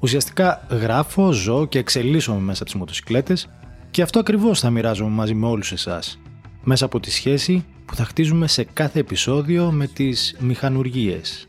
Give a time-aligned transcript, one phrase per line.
[0.00, 3.48] Ουσιαστικά γράφω, ζω και εξελίσσομαι μέσα από τις μοτοσικλέτες
[3.90, 6.18] και αυτό ακριβώς θα μοιράζομαι μαζί με όλους εσάς,
[6.62, 11.46] μέσα από τη σχέση που θα χτίζουμε σε κάθε επεισόδιο με τις μηχανουργίες.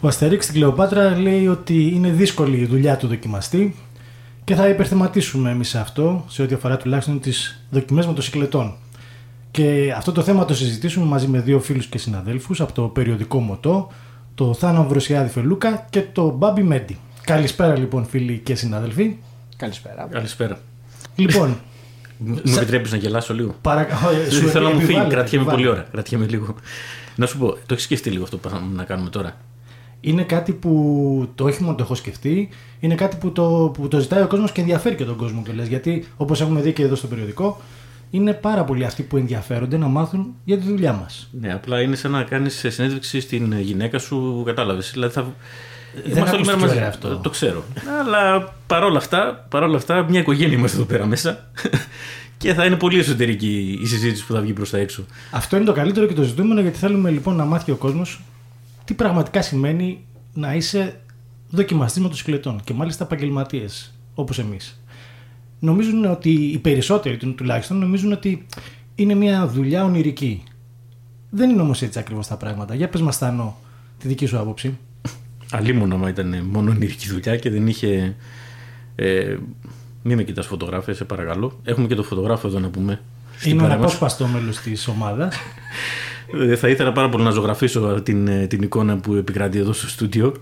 [0.00, 3.74] Ο Αστερίξ στην Κλεοπάτρα λέει ότι είναι δύσκολη η δουλειά του δοκιμαστή
[4.46, 8.74] και θα υπερθεματίσουμε εμείς σε αυτό, σε ό,τι αφορά τουλάχιστον τις δοκιμές μοτοσυκλετών.
[9.50, 13.38] Και αυτό το θέμα το συζητήσουμε μαζί με δύο φίλους και συναδέλφους από το περιοδικό
[13.38, 13.92] Μοτό,
[14.34, 16.98] το Θάνο Βροσιάδη Φελούκα και το Μπάμπι Μέντι.
[17.24, 19.16] Καλησπέρα λοιπόν φίλοι και συναδελφοί.
[19.56, 20.08] Καλησπέρα.
[20.10, 20.58] Καλησπέρα.
[21.16, 21.56] Λοιπόν,
[22.18, 24.30] Μου επιτρέπεις να γελάσω λίγο; παρακαλώ.
[24.30, 25.86] Σου θέλω να μου φύγει, κρατιέμαι πολύ ώρα.
[25.90, 26.54] Κρατιέμαι λίγο.
[27.16, 29.36] Να σου πω, το έχεις σκεφτεί λίγο αυτό που πάμε να κάνουμε τώρα;
[30.06, 30.70] Είναι κάτι που
[31.34, 32.48] το όχι μόνο το έχω σκεφτεί,
[32.80, 35.62] είναι κάτι που το, που το ζητάει ο κόσμος και ενδιαφέρει και τον κόσμο κιόλα.
[35.62, 37.60] Γιατί όπως έχουμε δει και εδώ στο περιοδικό,
[38.10, 41.28] είναι πάρα πολλοί αυτοί που ενδιαφέρονται να μάθουν για τη δουλειά μας.
[41.40, 44.90] Ναι, απλά είναι σαν να κάνεις συνέντευξη στην γυναίκα σου, κατάλαβες.
[44.92, 45.34] Δηλαδή θα.
[46.04, 46.76] Δεν Είμαστε όλη μέρα ακούστηκε μαζί.
[46.76, 47.16] ωραία αυτό.
[47.16, 47.64] Το ξέρω.
[48.00, 51.50] Αλλά παρόλα αυτά, παρόλα αυτά, μια οικογένεια είμαστε εδώ πέρα μέσα.
[52.38, 55.04] και θα είναι πολύ εσωτερική η συζήτηση που θα βγει προς τα έξω.
[55.30, 58.20] Αυτό είναι το καλύτερο και το ζητούμενο γιατί θέλουμε λοιπόν να μάθει ο κόσμος
[58.86, 61.00] τι πραγματικά σημαίνει να είσαι
[61.50, 64.80] δοκιμαστής μοτοσυκλετών και μάλιστα επαγγελματίες όπως εμείς.
[65.58, 68.46] Νομίζουν ότι οι περισσότεροι του- τουλάχιστον νομίζουν ότι
[68.94, 70.42] είναι μια δουλειά ονειρική.
[71.30, 72.74] Δεν είναι όμως έτσι ακριβώς τα πράγματα.
[72.74, 73.56] Για πες μας, Θάνο,
[73.98, 74.78] τη δική σου άποψη.
[75.50, 78.16] Αλλήμον άμα ήταν μόνο ονειρική δουλειά και δεν είχε.
[78.94, 79.36] Ε,
[80.02, 81.60] μη με κοιτάς φωτογράφια, σε παρακαλώ.
[81.64, 83.00] Έχουμε και το φωτογράφο εδώ να πούμε.
[83.38, 83.84] Στην Είναι παρέα μας.
[83.84, 85.36] αναπόσπαστο μέλος της ομάδας.
[86.40, 89.88] Ε, Θα ήθελα πάρα πολύ να ζωγραφίσω την, ε, την εικόνα που επικρατεί εδώ στο
[89.88, 90.34] στούντιο.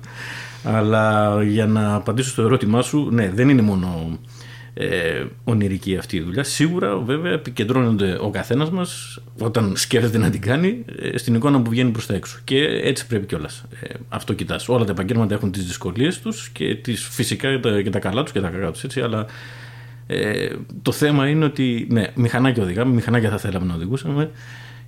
[0.64, 4.18] Αλλά για να απαντήσω στο ερώτημά σου, ναι, δεν είναι μόνο
[4.74, 6.44] ε, ονειρική αυτή η δουλειά.
[6.44, 11.70] Σίγουρα, βέβαια, επικεντρώνονται ο καθένας μας όταν σκέφτεται να την κάνει ε, στην εικόνα που
[11.70, 12.38] βγαίνει προς τα έξω.
[12.44, 13.64] Και έτσι πρέπει κιόλας.
[13.80, 14.68] Ε, αυτό κοιτάς.
[14.68, 18.22] Όλα τα επαγγέλματα έχουν τις δυσκολίες τους και τις, φυσικά και τα, και τα καλά
[18.22, 18.96] τους και τα κακά τους.
[18.96, 19.26] Αλλά
[20.06, 20.48] ε,
[20.82, 24.30] το θέμα είναι ότι ναι, μηχανάκια οδηγάμε, μηχανάκια θα θέλαμε να οδηγούσαμε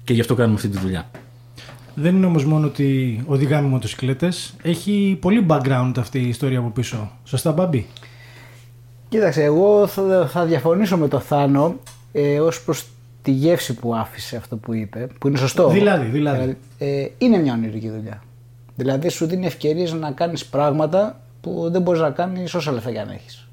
[0.05, 1.11] και γι' αυτό κάνουμε αυτή τη δουλειά.
[1.95, 4.55] Δεν είναι όμως μόνο ότι οδηγάμε μοτοσυκλέτες.
[4.63, 7.11] Έχει πολύ background αυτή η ιστορία από πίσω.
[7.25, 7.87] Σωστά, Μπάμπη;
[9.09, 11.77] Κοίταξε, εγώ θα, θα διαφωνήσω με το Θάνο
[12.13, 12.87] ε, ως προς
[13.23, 15.69] τη γεύση που άφησε αυτό που είπε, που είναι σωστό.
[15.69, 16.57] Δηλαδή, δηλαδή.
[16.79, 18.23] Ε, είναι μια ονειρική δουλειά.
[18.77, 23.01] Δηλαδή σου δίνει ευκαιρίες να κάνεις πράγματα που δεν μπορείς να κάνεις όσα λεφτά και
[23.01, 23.46] αν έχεις.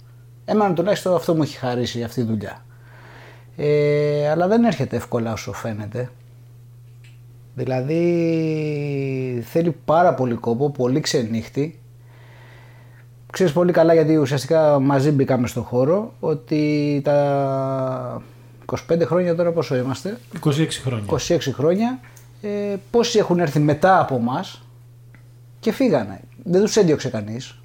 [0.46, 2.66] Εμένα τουλάχιστον αυτό μου έχει χαρίσει αυτή η δουλειά.
[3.58, 6.09] Ε, αλλά δεν έρχεται εύκολα όσο φαίνεται.
[7.56, 11.78] Δηλαδή θέλει πάρα πολύ κόπο, πολύ ξενύχτη
[13.34, 18.22] Ξέρεις πολύ καλά γιατί ουσιαστικά μαζί μπήκαμε στον χώρο ότι τα
[18.66, 21.06] 25 χρόνια τώρα πόσο είμαστε, 26 χρόνια.
[21.10, 22.00] 26 χρόνια,
[22.42, 24.64] ε, πόσοι έχουν έρθει μετά από μας
[25.60, 26.20] και φύγανε.
[26.44, 27.62] Δεν τους έδιωξε κανείς.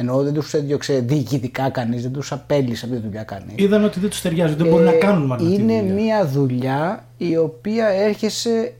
[0.00, 3.54] Εννοώ δεν τους έδιωξε διοικητικά κανείς, δεν τους απέλησε από τη δουλειά κανείς.
[3.56, 5.94] Είδαν ότι δεν τους ταιριάζει, δεν μπορούν να Ε, κάνουν μάλλον αυτή τη Είναι δουλειά.
[5.94, 8.72] μια δουλειά η οποία έρχεσαι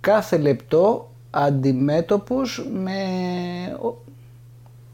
[0.00, 2.92] κάθε λεπτό αντιμέτωπος με,
[3.82, 4.02] ο-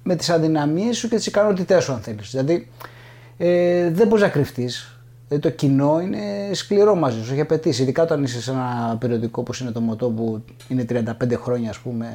[0.02, 2.30] με τις αδυναμίες σου και τις ικανότητές σου αν θέλεις.
[2.30, 2.68] Δηλαδή
[3.36, 4.98] ε, δεν μπορείς να κρυφτείς.
[5.28, 6.18] Δηλαδή, το κοινό είναι
[6.52, 7.82] σκληρό μαζί σου, έχει απαιτήσει.
[7.82, 11.78] Ειδικά όταν είσαι σε ένα περιοδικό όπως είναι το Μοτό που είναι 35 χρόνια ας
[11.78, 12.06] πούμε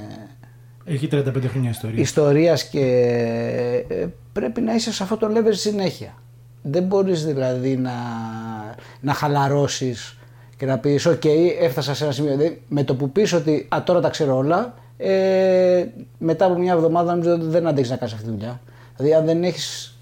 [0.86, 2.02] Έχει 35 χρόνια ιστορίας.
[2.02, 2.86] ιστορίας και
[3.88, 6.14] ε, πρέπει να είσαι σε αυτό το level συνέχεια.
[6.62, 7.92] Δεν μπορείς δηλαδή να,
[9.02, 10.18] να χαλαρώσεις
[10.58, 11.26] και να πεις «ΟΚ,
[11.60, 12.38] έφτασα σε ένα σημείο».
[12.38, 15.86] Δηλαδή, με το που πεις ότι «Α, τώρα τα ξέρω όλα», ε,
[16.18, 18.62] μετά από μια εβδομάδα νομίζω ότι δεν αντέχεις να κάνεις αυτή τη δουλειά.
[18.96, 19.98] Δηλαδή αν δεν έχεις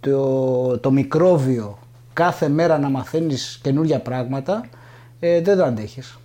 [0.00, 1.78] το, το μικρόβιο
[2.12, 4.68] κάθε μέρα να μαθαίνεις καινούργια πράγματα,
[5.20, 6.18] ε, δεν το αντέχεις.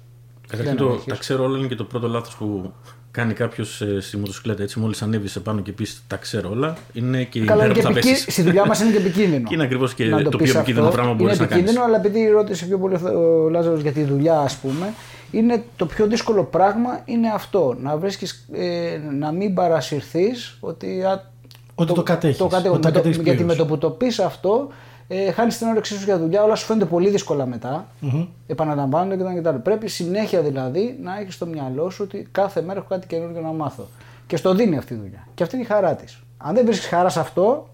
[0.47, 2.73] Καταρχήν το, τα ξέρω όλα είναι και το πρώτο λάθος που
[3.11, 4.63] κάνει κάποιος στη μοτοσυκλέτα.
[4.63, 7.65] Έτσι, μόλις ανέβει σε πάνω και πεις τα ξέρω όλα, είναι και η Καλά, μέρα
[7.65, 8.15] είναι που και θα επικίνδυνο.
[8.17, 8.33] πέσεις.
[8.33, 9.43] Στη δουλειά μας είναι και επικίνδυνο.
[9.47, 10.97] Και είναι ακριβώς και Να το πεις πιο επικίνδυνο αυτό.
[10.97, 11.69] πράγμα που μπορείς Είναι να κάνεις.
[11.69, 14.93] επικίνδυνο, αλλά επειδή ρώτησε πιο πολύ ο Λάζαρος για τη δουλειά, ας πούμε,
[15.31, 17.75] είναι το πιο δύσκολο πράγμα είναι αυτό.
[17.81, 21.03] Να βρίσκεις, ε, να μην παρασυρθείς ότι.
[21.03, 21.29] α,
[21.75, 22.55] Ότι το κατέχεις, κατέχω.
[22.55, 23.45] ότι τα Με το- κατέχεις γιατί πλήρως.
[23.45, 24.69] με το που το πεις αυτό,
[25.13, 27.87] ε, χάνεις την όρεξή σου για δουλειά, όλα σου φαίνονται πολύ δύσκολα μετά.
[28.01, 28.27] Mm-hmm.
[28.47, 29.55] Επαναλαμβάνονται κτλ.
[29.55, 33.51] Πρέπει συνέχεια δηλαδή να έχεις στο μυαλό σου ότι κάθε μέρα έχω κάτι καινούργιο να
[33.51, 33.87] μάθω.
[34.27, 35.27] Και στο δίνει αυτή η δουλειά.
[35.33, 36.19] Και αυτή είναι η χαρά της.
[36.37, 37.69] Αν δεν βρίσκεις χαρά σε αυτό,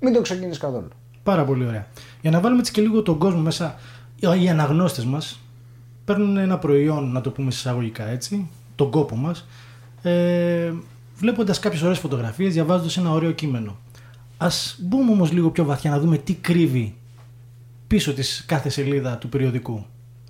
[0.00, 0.88] μην το ξεκινήσεις καθόλου.
[1.22, 1.86] Πάρα πολύ ωραία.
[2.20, 3.74] Για να βάλουμε έτσι και λίγο τον κόσμο μέσα,
[4.40, 5.40] οι αναγνώστες μας
[6.04, 9.46] παίρνουν ένα προϊόν, να το πούμε εισαγωγικά έτσι, τον κόπο μας,
[10.02, 10.72] ε,
[11.16, 13.76] βλέποντας κάποιες ωραίες φωτογραφίες, διαβάζοντας ένα ωραίο κείμενο.
[14.40, 14.48] Α
[14.78, 16.94] μπούμε όμως λίγο πιο βαθιά να δούμε τι κρύβει
[17.86, 19.84] πίσω της κάθε σελίδα του περιοδικού.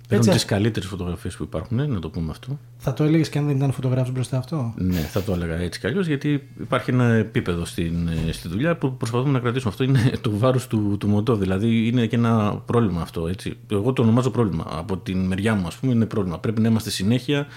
[0.09, 2.59] Έχουν τις καλύτερες φωτογραφίες που υπάρχουν, να το πούμε αυτό.
[2.77, 5.79] Θα το έλεγες και αν δεν ήταν φωτογράφος μπροστά αυτό; Ναι, θα το έλεγα έτσι
[5.79, 9.71] κι αλλιώς, γιατί υπάρχει ένα επίπεδο στην, στη δουλειά που προσπαθούμε να κρατήσουμε.
[9.71, 11.35] Αυτό είναι το βάρος του, του μοτό.
[11.35, 13.27] Δηλαδή είναι και ένα πρόβλημα αυτό.
[13.27, 13.57] Έτσι.
[13.71, 14.65] Εγώ το ονομάζω πρόβλημα.
[14.69, 16.39] Από την μεριά μου, ας πούμε, είναι πρόβλημα.
[16.39, 17.47] Πρέπει να είμαστε συνέχεια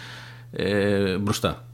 [0.50, 1.64] ε, μπροστά.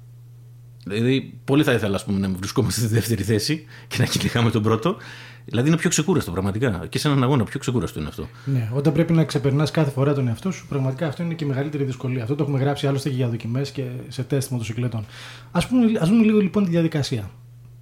[0.85, 4.97] Δηλαδή, πολύ θα ήθελα πούμε, να βρισκόμαστε στη δεύτερη θέση και να κυνηγάμε τον πρώτο.
[5.45, 6.87] Δηλαδή, είναι πιο ξεκούραστο πραγματικά.
[6.89, 8.29] Και σε έναν αγώνα, πιο ξεκούραστο είναι αυτό.
[8.45, 11.47] Ναι, όταν πρέπει να ξεπερνάς κάθε φορά τον εαυτό σου, πραγματικά αυτό είναι και η
[11.47, 12.23] μεγαλύτερη δυσκολία.
[12.23, 15.05] Αυτό το έχουμε γράψει άλλωστε και για δοκιμές και σε τεστ μοτοσυκλέτων.
[15.51, 17.31] Α πούμε, ας δούμε λίγο λοιπόν τη διαδικασία.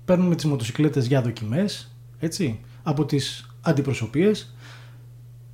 [0.05, 4.55] Παίρνουμε τις μοτοσυκλέτες για δοκιμές, έτσι, από τις αντιπροσωπείες.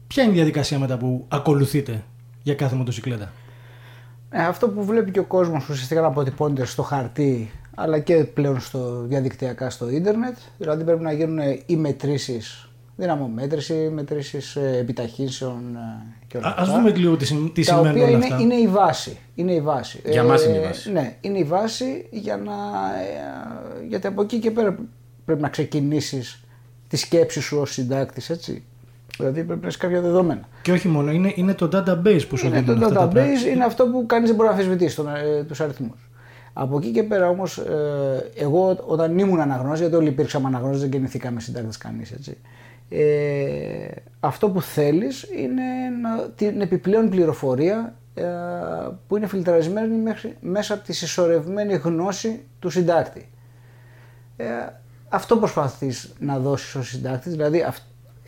[0.07, 2.05] Ποια είναι η διαδικασία μετά που ακολουθείτε
[2.43, 3.33] για κάθε μοτοσυκλέτα;
[4.37, 8.61] Ε, αυτό που βλέπει και ο κόσμος ουσιαστικά να αποτυπώνεται στο χαρτί αλλά και πλέον
[8.61, 10.37] στο διαδικτυακά στο ίντερνετ.
[10.59, 16.63] Δηλαδή πρέπει να γίνουν οι μετρήσεις, δυναμομέτρηση, μετρήσεις ε, επιταχύνσεων ε, και όλα αυτά.
[16.63, 18.41] Α δούμε λίγο τι, τι τα σημαίνουν οποία όλα είναι, αυτά.
[18.41, 19.19] είναι η βάση.
[19.35, 20.01] Είναι η βάση.
[20.05, 20.93] Για ε, μας είναι η βάση.
[20.93, 22.53] Ναι, είναι η βάση για να,
[23.89, 24.79] γιατί από εκεί και πέρα
[25.25, 26.45] πρέπει να ξεκινήσεις
[26.89, 28.65] τη σκέψη σου ως συντάκτης, έτσι.
[29.17, 30.49] Δηλαδή πρέπει να έχει κάποια δεδομένα.
[30.63, 33.53] Και όχι μόνο, είναι, είναι το database που σου είναι δίνουν Το αυτά τα database
[33.53, 35.03] είναι αυτό που κανείς δεν μπορεί να αμφισβητήσει
[35.39, 36.11] ε, τους αριθμούς.
[36.53, 40.91] Από εκεί και πέρα όμως, ε, εγώ όταν ήμουν αναγνώστης, γιατί όλοι υπήρξαμε αναγνώστες, δεν
[40.91, 42.39] γεννηθήκαμε συντάκτες κανείς έτσι.
[42.89, 43.87] Ε,
[44.21, 45.63] αυτό που θέλεις είναι
[46.03, 48.25] να, την επιπλέον πληροφορία ε,
[49.07, 53.29] που είναι φιλτραρισμένη μέχρι, μέσα από τη συσσωρευμένη γνώση του συντάκτη.
[54.37, 54.47] Ε,
[55.09, 57.79] αυτό προσπαθείς να δώσεις ως συντάκτης, δηλαδή αυ,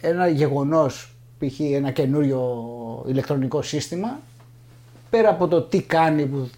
[0.01, 1.61] ένα γεγονός, π.χ.
[1.61, 2.65] ένα καινούριο
[3.09, 4.19] ηλεκτρονικό σύστημα,
[5.11, 6.51] πέρα από το τι κάνει που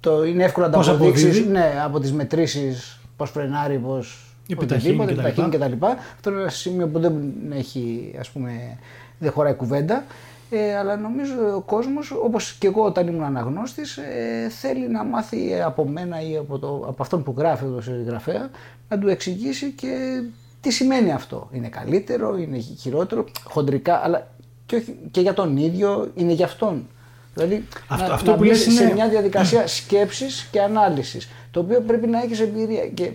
[0.00, 1.48] το είναι εύκολο να Πώς το αποδείξεις αποδίδει.
[1.48, 5.26] ναι, από τις μετρήσεις, πώς φρενάρει, πώς Επιταχύνει οτιδήποτε, κτλ.
[5.26, 5.86] επιταχύνει κτλ.
[6.14, 7.12] Αυτό είναι ένα σημείο που δεν
[7.52, 8.78] έχει, ας πούμε,
[9.18, 10.04] δεν χωράει κουβέντα.
[10.50, 15.60] Ε, αλλά νομίζω ο κόσμος, όπως και εγώ όταν ήμουν αναγνώστης, ε, θέλει να μάθει
[15.64, 18.50] από μένα ή από, το, από αυτόν που γράφει το συγγραφέα,
[18.88, 20.22] να του εξηγήσει και
[20.60, 24.28] τι σημαίνει αυτό; Είναι καλύτερο, είναι χειρότερο, χοντρικά, αλλά
[24.66, 26.86] και, όχι, και για τον ίδιο, είναι για αυτόν.
[27.34, 31.28] Δηλαδή Αυτό- να, αυτό να που μπεις λες σε είναι- μια διαδικασία σκέψης και ανάλυσης,
[31.50, 32.86] το οποίο πρέπει να έχεις εμπειρία.
[32.86, 33.10] Και,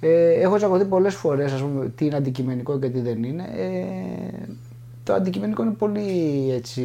[0.00, 3.42] ε, έχω τσακωθεί πολλές φορές, ας πούμε, τι είναι αντικειμενικό και τι δεν είναι.
[3.56, 4.48] Ε,
[5.04, 6.82] το αντικειμενικό είναι πολύ έτσι,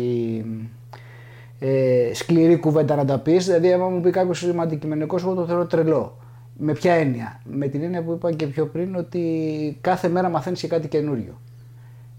[1.59, 3.45] ε, σκληρή κουβέντα να τα πεις.
[3.45, 6.17] Δηλαδή, άμα μου πει κάποιος είμαι αντικειμενικός, εγώ το θεωρώ τρελό.
[6.61, 10.59] Με ποια έννοια; Με την έννοια που είπα και πιο πριν ότι κάθε μέρα μαθαίνεις
[10.59, 11.41] και κάτι καινούριο.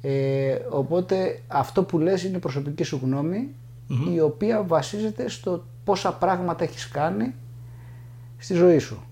[0.02, 3.48] Ε, οπότε αυτό που λες είναι προσωπική σου γνωμη
[4.14, 7.34] η οποία βασίζεται στο πόσα πράγματα έχεις κάνει
[8.38, 9.02] στη ζωή σου.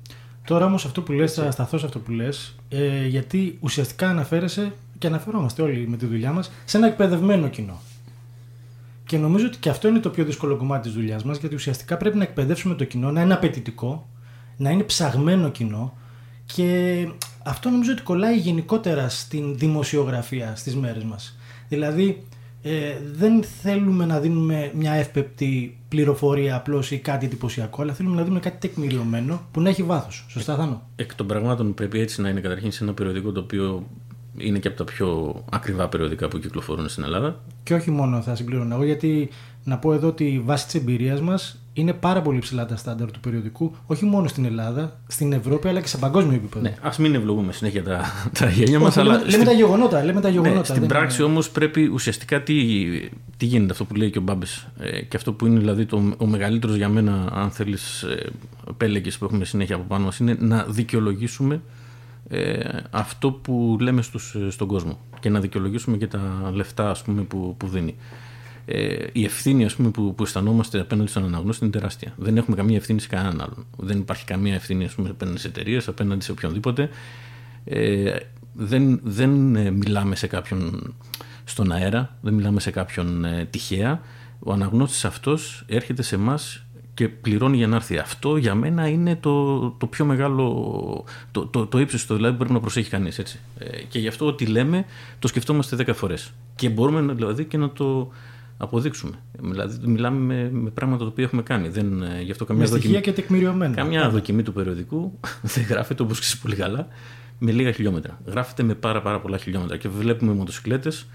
[0.45, 4.73] Τώρα όμως αυτό που λες, θα σταθώ σε αυτό που λες, ε, γιατί ουσιαστικά αναφέρεσαι
[4.99, 7.81] και αναφερόμαστε όλοι με τη δουλειά μας σε ένα εκπαιδευμένο κοινό.
[9.05, 11.97] Και νομίζω ότι και αυτό είναι το πιο δύσκολο κομμάτι της δουλειάς μας, γιατί ουσιαστικά
[11.97, 14.09] πρέπει να εκπαιδεύσουμε το κοινό να είναι απαιτητικό,
[14.59, 15.97] να είναι ψαγμένο κοινό
[16.55, 17.09] και
[17.45, 21.39] αυτό νομίζω ότι κολλάει γενικότερα στην δημοσιογραφία στις μέρες μας.
[21.69, 22.23] Δηλαδή
[22.63, 28.23] ε, δεν θέλουμε να δίνουμε μια εύπεπτη πληροφορία απλώς ή κάτι εντυπωσιακό, αλλά θέλουμε να
[28.23, 30.27] δίνουμε κάτι τεκμηριωμένο που να έχει βάθος.
[30.29, 33.87] Σωστά Θάνο; Εκ των πραγμάτων πρέπει έτσι να είναι καταρχήν σε ένα περιοδικό το οποίο
[34.41, 37.41] είναι και από τα πιο ακριβά περιοδικά που κυκλοφορούν στην Ελλάδα.
[37.63, 39.29] Και όχι μόνο θα συμπληρώνω εγώ, γιατί
[39.65, 43.21] να πω εδώ ότι βάσει της εμπειρίας μας είναι πάρα πολύ ψηλά τα στάνταρ του
[43.21, 46.63] περιοδικού, όχι μόνο στην Ελλάδα, στην Ευρώπη, αλλά και σε παγκόσμιο επίπεδο.
[46.63, 48.01] Ναι, ας μην ευλογούμε συνέχεια τα,
[48.39, 49.17] τα γέλια μας, Όχι, αλλά.
[49.19, 50.05] λέμε, λέμε τα γεγονότα.
[50.05, 52.55] Λέμε τα γεγονότα Ναι, στην δεν πράξη είναι- όμως πρέπει ουσιαστικά τι,
[53.37, 54.47] τι γίνεται, αυτό που λέει και ο Μπάμπε.
[54.79, 58.27] Ε, και αυτό που είναι δηλαδή το, ο μεγαλύτερος για μένα, αν θέλεις, ε,
[58.77, 61.61] πέλεγε που έχουμε συνέχεια από πάνω μας, είναι να δικαιολογήσουμε
[62.29, 67.23] ε, αυτό που λέμε στους, στον κόσμο και να δικαιολογήσουμε και τα λεφτά ας πούμε,
[67.23, 67.97] που, που δίνει.
[68.71, 72.13] Ε, η ευθύνη ας πούμε, που, που αισθανόμαστε απέναντι στον αναγνώστη είναι τεράστια.
[72.17, 73.67] Δεν έχουμε καμία ευθύνη σε κανέναν άλλον.
[73.77, 76.91] Δεν υπάρχει καμία ευθύνη ας πούμε, απέναντι σε εταιρείες, απέναντι σε οποιονδήποτε.
[77.65, 78.17] Ε,
[78.55, 80.95] δεν, δεν ε, μιλάμε σε κάποιον
[81.45, 84.01] στον αέρα, δεν μιλάμε σε κάποιον ε, τυχαία.
[84.39, 86.65] Ο αναγνώστης αυτός έρχεται σε εμάς
[86.99, 87.99] και πληρώνει για να έρθει.
[87.99, 92.55] Αυτό για μένα είναι το, το πιο μεγάλο, το, το, το ύψιστο δηλαδή που πρέπει
[92.55, 93.19] να προσέχει κανείς.
[93.19, 93.27] Ε,
[93.89, 94.85] και γι' αυτό ό,τι λέμε
[95.19, 96.33] το σκεφτόμαστε 10 φορές.
[96.55, 98.13] Και μπορούμε δηλαδή και να το
[98.57, 99.13] αποδείξουμε.
[99.41, 101.69] Δηλαδή, μιλάμε με, με πράγματα τα οποία έχουμε κάνει.
[101.69, 103.75] Δεν, ε, γι αυτό καμιά με στοιχεία δοκιμή, και τεκμηριωμένα.
[103.75, 105.19] Καμιά δοκιμή του περιοδικού
[105.55, 106.89] δεν γράφεται όπως ξέρεις πολύ καλά
[107.39, 108.21] με λίγα χιλιόμετρα.
[108.27, 109.77] Γράφεται με πάρα, πάρα πολλά χιλιόμετρα.
[109.77, 111.07] Και βλέπουμε μοτοσυκλέτες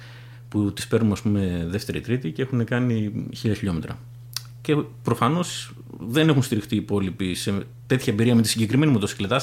[0.50, 3.98] που τις παίρνουμε, ας πούμε, δεύτερη-τρίτη και έχουν κάνει χίλια χιλιόμετρα.
[4.64, 9.42] Και προφανώς δεν έχουν στηριχτεί οι υπόλοιποι σε τέτοια εμπειρία με τη συγκεκριμένη μοτοσυκλέτα.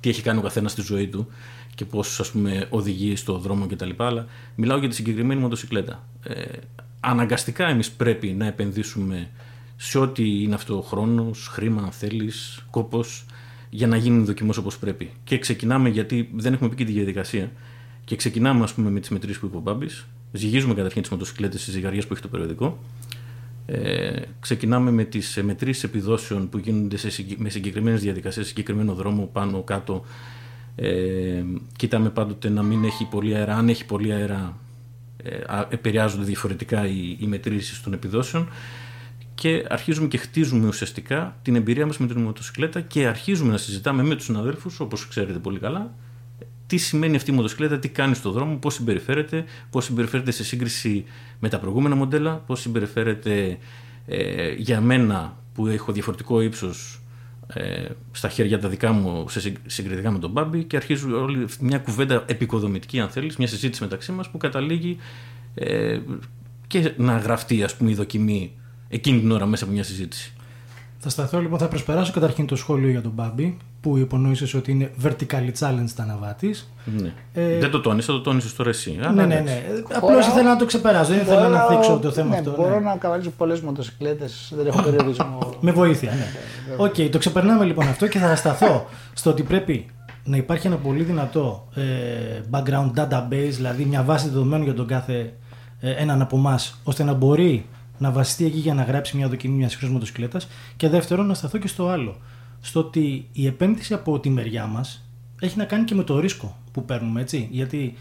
[0.00, 1.26] τι έχει κάνει ο καθένας στη ζωή του
[1.74, 2.32] και πώς
[2.68, 3.90] οδηγεί στο δρόμο κτλ.
[3.96, 6.04] Αλλά μιλάω για τη συγκεκριμένη μοτοσυκλέτα.
[6.22, 6.44] Ε,
[7.00, 9.30] αναγκαστικά εμείς πρέπει να επενδύσουμε
[9.76, 13.24] σε ό,τι είναι αυτό χρόνος, χρήμα, αν θέλεις, κόπος,
[13.70, 15.10] για να γίνει δοκιμός όπως πρέπει.
[15.24, 17.52] Και ξεκινάμε, γιατί δεν έχουμε πει και τη διαδικασία,
[18.04, 20.06] και ξεκινάμε ας πούμε, με τις μετρήσεις που είπε ο Μπάμπης.
[20.32, 22.78] Ζυγίζουμε καταρχήν τις μοτοσυκλέτες στι ζυγαριές που έχει το περιοδικό.
[23.66, 29.28] Ε, ξεκινάμε με τις μετρήσεις επιδόσεων που γίνονται σε, με συγκεκριμένες διαδικασίες, σε συγκεκριμένο δρόμο,
[29.32, 30.04] πάνω, κάτω.
[30.76, 31.42] Ε,
[31.76, 33.56] κοιτάμε πάντοτε να μην έχει πολύ αέρα.
[33.56, 34.56] Αν έχει πολύ αέρα,
[35.22, 38.48] ε, επηρεάζονται διαφορετικά οι, οι μετρήσεις των επιδόσεων
[39.34, 44.02] και αρχίζουμε και χτίζουμε ουσιαστικά την εμπειρία μας με την μοτοσυκλέτα και αρχίζουμε να συζητάμε
[44.02, 45.94] με τους συναδέλφους, όπως ξέρετε πολύ καλά,
[46.66, 51.04] τι σημαίνει αυτή η μοτοσυκλέτα, τι κάνει στον δρόμο, πώς συμπεριφέρεται, πώς συμπεριφέρεται σε σύγκριση
[51.38, 53.58] με τα προηγούμενα μοντέλα, πώς συμπεριφέρεται
[54.06, 57.00] ε, για μένα που έχω διαφορετικό ύψος
[57.54, 61.78] ε, στα χέρια τα δικά μου σε συγκριτικά με τον Μπάμπη και αρχίζει όλη μια
[61.78, 64.98] κουβέντα επικοδομητική αν θέλεις, μια συζήτηση μεταξύ μας που καταλήγει
[65.54, 65.98] ε,
[66.66, 68.52] και να γραφτεί ας πούμε η δοκιμή
[68.88, 70.32] εκείνη την ώρα μέσα από μια συζήτηση.
[71.08, 74.90] Θα σταθώ λοιπόν, θα προσπεράσω καταρχήν το σχόλιο για τον Μπάμπη που υπονόησες ότι είναι
[75.04, 76.54] vertically challenged αναβάτη.
[76.84, 77.12] Ναι.
[77.32, 77.58] Ε...
[77.58, 78.98] Δεν το τόνισα, το τόνισε τώρα εσύ.
[79.14, 79.62] Ναι, ναι, ναι.
[79.94, 82.54] Απλώς ήθελα να το ξεπεράσω, δεν ήθελα να θίξω το θέμα ναι, αυτό.
[82.56, 82.84] Μπορώ ναι.
[82.84, 85.38] να καβαλήσω πολλές μοτοσυκλέτες, δεν έχω περιορισμό.
[85.60, 86.26] Με βοήθεια, ναι.
[86.76, 89.86] OK, okay, το ξεπερνάμε λοιπόν αυτό και θα σταθώ στο ότι πρέπει
[90.24, 91.82] να υπάρχει ένα πολύ δυνατό ε,
[92.50, 95.32] background database, δηλαδή μια βάση δεδομένων για τον κάθε
[95.80, 97.66] ε, έναν από εμάς, ώστε να μπορεί
[97.98, 100.48] να βασιστεί εκεί για να γράψει μια δοκιμή μιας σύγχρονη μοτοσυκλέτας.
[100.76, 102.16] Και δεύτερον, να σταθώ και στο άλλο.
[102.60, 105.08] Στο ότι η επένδυση από τη μεριά μας
[105.40, 107.48] έχει να κάνει και με το ρίσκο που παίρνουμε, έτσι.
[107.50, 107.96] Γιατί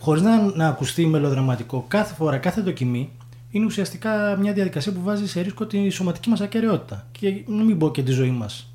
[0.00, 3.10] χωρίς να, να ακουστεί μελοδραματικό, κάθε φορά, κάθε δοκιμή
[3.50, 7.06] είναι ουσιαστικά μια διαδικασία που βάζει σε ρίσκο τη σωματική μας ακαιρεότητα.
[7.12, 8.72] Και να μην πω και τη ζωή μας,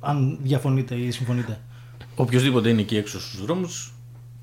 [0.00, 1.60] αν διαφωνείτε ή συμφωνείτε.
[2.14, 3.92] Οποιοδήποτε είναι εκεί έξω στους δρόμους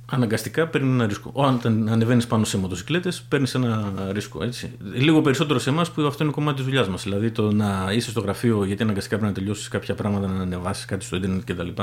[0.05, 1.29] αναγκαστικά παίρνει ένα ρίσκο.
[1.33, 4.43] Όταν ανεβαίνεις πάνω σε μοτοσυκλέτες, παίρνεις ένα ρίσκο.
[4.43, 4.71] Έτσι.
[4.93, 7.03] Λίγο περισσότερο σε εμάς που αυτό είναι κομμάτι της δουλειάς μας.
[7.03, 10.85] Δηλαδή το να είσαι στο γραφείο γιατί αναγκαστικά πρέπει να τελειώσεις κάποια πράγματα, να ανεβάσεις
[10.85, 11.81] κάτι στο Ιντερνετ κτλ.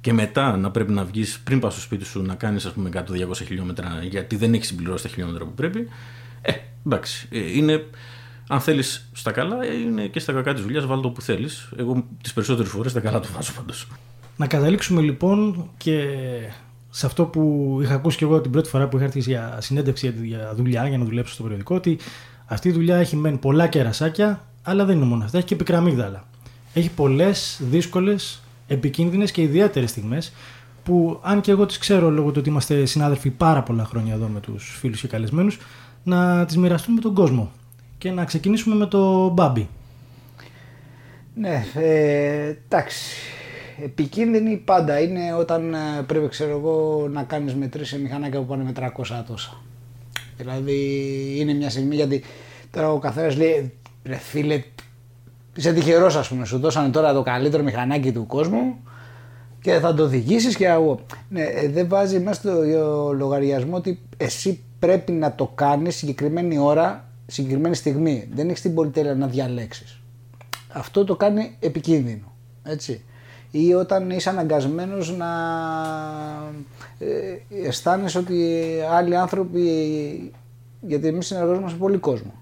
[0.00, 3.02] Και μετά να πρέπει να βγεις πριν πας στο σπίτι σου να κάνεις 100-200
[3.34, 5.88] χιλιόμετρα γιατί δεν έχεις συμπληρώσει τα χιλιόμετρα που πρέπει.
[6.42, 6.52] Ε,
[6.86, 7.28] εντάξει.
[7.30, 7.86] Ε, είναι,
[8.48, 11.68] αν θέλεις στα καλά, είναι και στα κακά της δουλειάς, βάλω το που θέλεις.
[11.76, 13.86] Εγώ τις περισσότερες φορές τα καλά το βάζω πάντως.
[14.36, 16.04] Να καταλήξουμε λοιπόν και
[16.90, 20.14] σε αυτό που είχα ακούσει και εγώ την πρώτη φορά που είχα έρθει για συνέντευξη
[20.22, 21.98] για δουλειά, για να δουλέψω στο περιοδικό, ότι
[22.46, 25.38] αυτή η δουλειά έχει μεν πολλά κερασάκια, αλλά δεν είναι μόνο αυτά.
[25.38, 26.24] Έχει και πικραμίγδαλα.
[26.74, 30.32] Έχει πολλές δύσκολες, επικίνδυνες και ιδιαίτερες στιγμές
[30.84, 34.26] που, αν και εγώ τις ξέρω λόγω του ότι είμαστε συνάδελφοι πάρα πολλά χρόνια εδώ
[34.26, 35.58] με τους φίλους και καλεσμένους,
[36.02, 37.50] να τις μοιραστούμε με τον κόσμο.
[37.98, 39.68] Και να ξεκινήσουμε με το Μπάμπι.
[41.34, 43.14] Ναι, ε, εντάξει
[43.84, 48.64] επικίνδυνη πάντα είναι όταν ε, πρέπει ξέρω εγώ, να κάνεις μετρήσεις σε μηχανάκια που πάνε
[48.64, 49.56] με 300 τόσα.
[50.36, 50.78] Δηλαδή
[51.38, 52.22] είναι μια στιγμή γιατί
[52.70, 53.72] τώρα ο καθένας λέει
[54.04, 54.62] ρε φίλε
[55.56, 58.76] είσαι τυχερός ας πούμε σου δώσανε τώρα το καλύτερο μηχανάκι του κόσμου
[59.60, 61.00] και θα το οδηγήσεις και εγώ.
[61.28, 62.52] Ναι, ε, δεν βάζει μέσα στο
[63.12, 68.28] λογαριασμό ότι εσύ πρέπει να το κάνεις συγκεκριμένη ώρα, συγκεκριμένη στιγμή.
[68.32, 70.00] Δεν έχεις την πολυτέλεια να διαλέξεις.
[70.68, 72.32] Αυτό το κάνει επικίνδυνο.
[72.62, 73.04] Έτσι
[73.50, 75.26] ή όταν είσαι αναγκασμένος να
[76.98, 80.32] ε, αισθάνεσαι ότι άλλοι άνθρωποι,
[80.80, 82.32] γιατί εμείς συνεργαζόμαστε με πολύ κόσμο,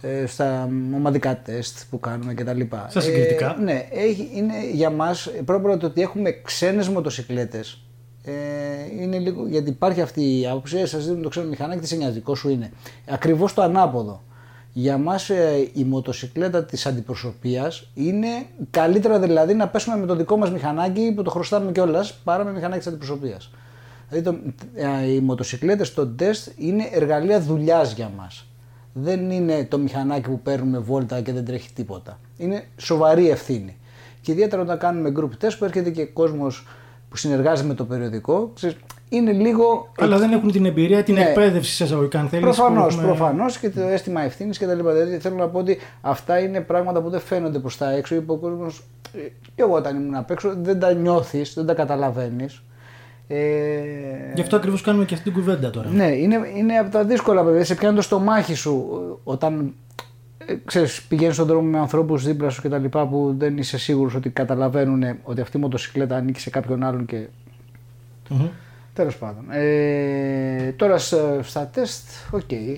[0.00, 2.60] ε, στα ομαδικά τεστ που κάνουμε κτλ.
[2.88, 3.56] Στα συγκριτικά.
[3.58, 7.82] Ε, ναι, έχει, είναι για μας πρώτα το ότι έχουμε ξένες μοτοσυκλέτες
[8.28, 11.96] ε, είναι λίγο, γιατί υπάρχει αυτή η άποψη, σας δίνουν το ξένο μηχανάκι, τι σε
[11.96, 12.70] νοιάζει, σου είναι.
[13.08, 14.22] Ακριβώς το ανάποδο.
[14.78, 18.28] Για μας ε, η μοτοσυκλέτα της αντιπροσωπείας είναι
[18.70, 22.52] καλύτερα δηλαδή να πέσουμε με το δικό μας μηχανάκι που το χρωστάμε κιόλας παρά με
[22.52, 23.50] μηχανάκι της αντιπροσωπείας.
[24.08, 28.46] Δηλαδή το, ε, οι μοτοσυκλέτες στο τεστ είναι εργαλεία δουλειάς για μας.
[28.92, 32.20] Δεν είναι το μηχανάκι που παίρνουμε βόλτα και δεν τρέχει τίποτα.
[32.36, 33.76] Είναι σοβαρή ευθύνη.
[34.20, 36.66] Και ιδιαίτερα όταν κάνουμε group test που έρχεται και κόσμος
[37.08, 38.52] που συνεργάζεται με το περιοδικό,
[39.08, 39.92] είναι λίγο.
[39.98, 41.20] Αλλά δεν έχουν την εμπειρία, την Ναι.
[41.20, 42.44] εκπαίδευση σε εισαγωγικά, αν θέλεις.
[42.44, 44.92] Προφανώς, προφανώς και το αίσθημα ευθύνης και τα λοιπά.
[44.92, 48.20] Δηλαδή θέλω να πω ότι αυτά είναι πράγματα που δεν φαίνονται προς τα έξω ή
[48.20, 48.82] που ο κόσμος.
[49.54, 52.62] Και εγώ όταν ήμουν απ' έξω δεν τα νιώθεις, δεν τα καταλαβαίνεις.
[53.28, 53.36] Ε,
[54.34, 55.88] Γι' αυτό ακριβώς κάνουμε και αυτή την κουβέντα τώρα.
[55.88, 57.64] Ναι, είναι, είναι από τα δύσκολα βέβαια.
[57.64, 58.86] Σε πιάνει το στομάχι σου
[59.24, 59.74] όταν
[60.46, 63.78] ε, ξέρεις, πηγαίνεις στον δρόμο με ανθρώπους δίπλα σου και τα λοιπά που δεν είσαι
[63.78, 67.26] σίγουρος ότι καταλαβαίνουν ότι αυτή η μοτοσυκλέτα ανήκει σε κάποιον άλλον και
[68.28, 68.46] Μμμ.
[68.98, 69.44] Τέλος πάντων.
[69.50, 72.52] Ε, τώρα σ- στα τεστ, οκ.
[72.52, 72.72] Ε,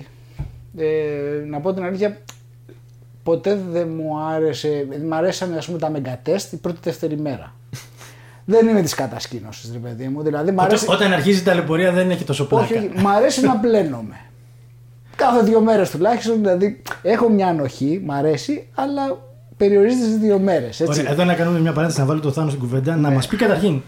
[1.49, 2.17] να πω την αλήθεια,
[3.23, 7.55] ποτέ δεν μου άρεσε, μ' αρέσαν ας πούμε τα μεγατεστ την πρώτη δεύτερη μέρα.
[8.53, 10.85] δεν είμαι της κατασκήνωσης ρε παιδί μου, δηλαδή μ' Όταν, αρέσει...
[10.89, 12.63] όταν αρχίζει η ταλαιπωρία δεν έχει τόσο πλάκα.
[12.63, 14.15] Όχι, όχι, μ' αρέσει να πλένομαι.
[15.15, 19.17] Κάθε δύο μέρες τουλάχιστον, δηλαδή έχω μια ανοχή, μ' αρέσει, αλλά
[19.57, 20.79] περιορίζεται σε δύο μέρες.
[20.79, 23.35] Ωραία, εδώ να κάνουμε μια παρένθεση να βάλω το Θάνο στην κουβέντα, να μας πει
[23.35, 23.81] καταρχήν.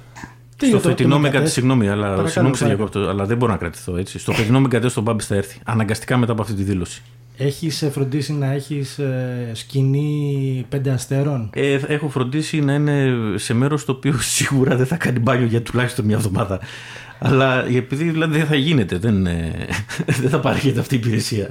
[0.64, 1.50] Τι Στο είναι το- φετινό το Μεγκατέ, Megatest?
[1.50, 2.90] συγγνώμη, αλλά Παρακαλώ, συγγνώμη που σε παρακαλώ.
[2.90, 4.20] διακόπτω, αλλά δεν μπορώ να κρατηθώ έτσι.
[4.20, 5.60] Στο φετινό Μεγκατέ στον Μπάμπης θα έρθει.
[5.66, 7.02] Αναγκαστικά μετά από αυτή τη δήλωση.
[7.38, 9.00] Έχεις φροντίσει να έχεις
[9.54, 14.96] σκηνή πέντε αστέρων; Ε, έχω φροντίσει να είναι σε μέρος το οποίο σίγουρα δεν θα
[14.96, 16.60] κάνει μπάνιο για τουλάχιστον μια εβδομάδα.
[17.26, 19.52] Αλλά επειδή δηλαδή δεν θα γίνεται, δεν, ε,
[20.22, 21.50] δεν θα παρέχεται αυτή η υπηρεσία.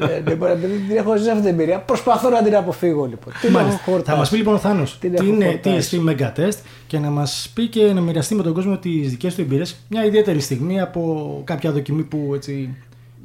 [0.00, 3.32] ε, λοιπόν, επειδή την έχω ζήσει αυτή την εμπειρία, προσπαθώ να την αποφύγω λοιπόν.
[3.40, 3.74] Τι Μάλιστα.
[3.82, 4.10] έχω χορτάσει.
[4.10, 5.70] Θα μας πει λοιπόν ο Θάνος Την τι έχω είναι χορτάσει.
[5.70, 9.34] τι εστί Megatest και να μας πει και να μοιραστεί με τον κόσμο τις δικές
[9.34, 9.76] του εμπειρίες.
[9.88, 12.74] Μια ιδιαίτερη στιγμή από κάποια δοκιμή που έτσι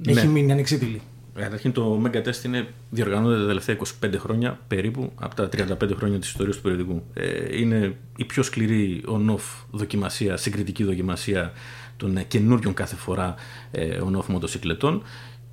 [0.07, 0.31] έχει Ναι.
[0.31, 1.01] μείνει ανεξίτηλη.
[1.35, 5.49] Καταρχήν το Mega Test είναι, διοργανώνεται τα τελευταία 25 χρόνια περίπου από τα
[5.81, 7.03] 35 χρόνια της ιστορίας του περιοδικού.
[7.13, 11.51] Ε, είναι η πιο σκληρή on-off δοκιμασία, συγκριτική δοκιμασία
[11.97, 13.35] των ε, καινούριων κάθε φορά
[13.71, 15.03] ε, on-off μοτοσυκλετών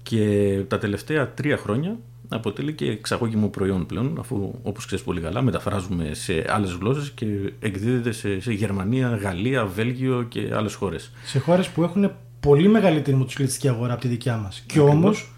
[0.02, 5.42] και τα τελευταία τρία χρόνια αποτελεί και εξαγώγημο προϊόν πλέον αφού όπως ξέρεις πολύ καλά
[5.42, 7.26] μεταφράζουμε σε άλλες γλώσσες και
[7.60, 11.12] εκδίδεται σε, σε Γερμανία, Γαλλία, Βέλγιο και άλλες χώρες.
[11.24, 14.62] Σε χώρες που έχουν πολύ μεγαλύτερη μοτοσυκλετιστική αγορά από τη δικιά μας.
[14.66, 15.32] Και όμως.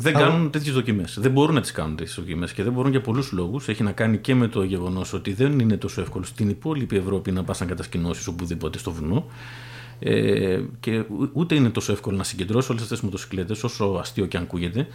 [0.00, 1.18] Δεν Αλλά- κάνουν τέτοιες δοκιμές.
[1.20, 3.68] Δεν μπορούν να τις κάνουν τέτοιες δοκιμές και δεν μπορούν για πολλούς λόγους.
[3.68, 7.32] Έχει να κάνει και με το γεγονός ότι δεν είναι τόσο εύκολο στην υπόλοιπη Ευρώπη
[7.32, 9.26] να πας να κατασκηνώσεις οπουδήποτε στο βουνό.
[9.98, 14.26] Ε, και ου- ούτε είναι τόσο εύκολο να συγκεντρώσεις όλες αυτές τις μοτοσυκλέτες, όσο αστείο
[14.26, 14.86] και αν ακούγεται.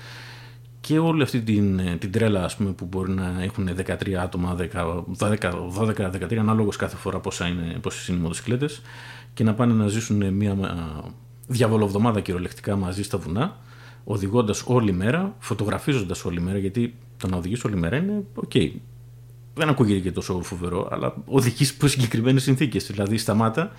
[0.81, 4.55] Και όλη αυτή την, ε, την τρέλα ας πούμε, που μπορεί να έχουν 13 άτομα,
[5.69, 8.81] 12-13 αναλόγως κάθε φορά πόσα είναι, πόσες είναι οι μοτοσυκλέτες
[9.33, 10.57] και να πάνε να ζήσουν μια α,
[11.48, 13.57] διαβολοβδομάδα κυριολεκτικά μαζί στα βουνά
[14.03, 18.51] οδηγώντας όλη μέρα, φωτογραφίζοντας όλη μέρα γιατί το να οδηγείς όλη μέρα είναι οκ.
[19.55, 22.87] Δεν ακούγεται και τόσο φοβερό, αλλά οδηγείς υπό συγκεκριμένες συνθήκες.
[22.87, 23.72] Δηλαδή σταμάτα,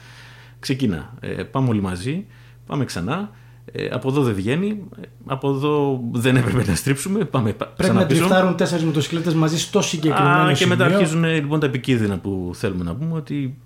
[0.58, 1.14] ξεκινά.
[1.20, 2.26] Ε, πάμε όλοι μαζί,
[2.66, 3.30] πάμε ξανά.
[3.72, 7.24] Ε, από εδώ δεν βγαίνει, ε, από εδώ δεν έπρεπε να στρίψουμε.
[7.24, 8.20] Πάμε πα- Πρέπει ξανά να πίσω.
[8.20, 10.76] τριφτάρουν τέσσερις μοτοσυκλέτες μαζί στο συγκεκριμένο Α, και σημείο.
[10.76, 13.56] μετά αρχίζουν ε, λοιπόν τα επικίνδυνα που θέλουμε να πούμε ότι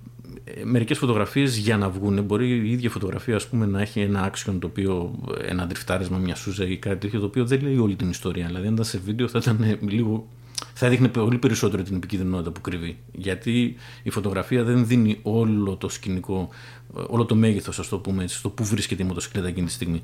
[0.56, 4.30] ε, μερικές φωτογραφίες για να βγουν μπορεί η ίδια φωτογραφία ας πούμε, να έχει ένα
[4.30, 7.96] action το οποίο ένα τριφτάρισμα, μια σούζα ή κάτι τέτοιο το οποίο δεν λέει όλη
[7.96, 8.46] την ιστορία.
[8.46, 10.26] Δηλαδή αν ήταν σε βίντεο θα ήταν ε, λίγο
[10.74, 12.96] θα έδειχνε πολύ περισσότερο την επικίνδυνοτητα που κρύβει.
[13.12, 16.48] Γιατί η φωτογραφία δεν δίνει όλο το σκηνικό,
[16.96, 19.72] ε, όλο το μέγεθος, ας το πούμε, έτσι, στο που βρίσκεται η μοτοσυκλέτα εκείνη τη
[19.72, 20.02] στιγμή.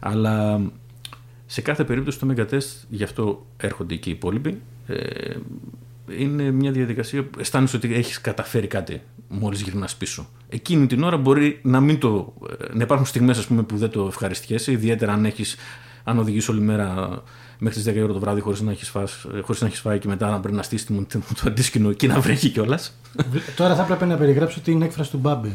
[0.00, 0.60] Αλλά
[1.46, 5.36] σε κάθε περίπτωση το Mega Test, γι' αυτό έρχονται και οι υπόλοιποι, ε,
[6.18, 10.28] είναι μια διαδικασία που αισθάνεσαι ότι έχεις καταφέρει κάτι μόλις γυρνάς πίσω.
[10.48, 13.90] Εκείνη την ώρα μπορεί να, μην το, ε, να υπάρχουν στιγμές ας πούμε, που δεν
[13.90, 15.56] το ευχαριστιέσαι, ιδιαίτερα αν, έχεις,
[16.04, 17.22] αν οδηγείς όλη μέρα
[17.58, 20.08] μέχρι τις 10 ώρα το βράδυ χωρίς να έχεις, φας, χωρίς να έχεις φάει και
[20.08, 22.98] μετά να πρέπει να στήσεις το, το αντίσκηνο και να βρέχει κιόλας.
[23.56, 25.52] Τώρα θα έπρεπε να περιγράψω την έκφραση του Μπάμπη.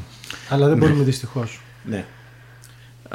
[0.50, 1.62] Αλλά δεν μπορούμε δυστυχώς.
[1.86, 2.06] Ναι.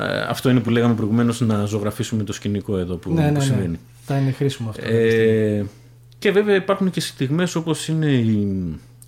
[0.00, 3.30] Ε, αυτό είναι που λέγαμε προηγουμένως να ζωγραφίσουμε το σκηνικό εδώ που, Ναι, που ναι,
[3.30, 3.40] ναι.
[3.40, 3.78] συμβαίνει.
[4.04, 4.84] Θα είναι χρήσιμο αυτό.
[4.84, 5.64] Ε,
[6.18, 8.58] και βέβαια υπάρχουν και στιγμές όπως είναι οι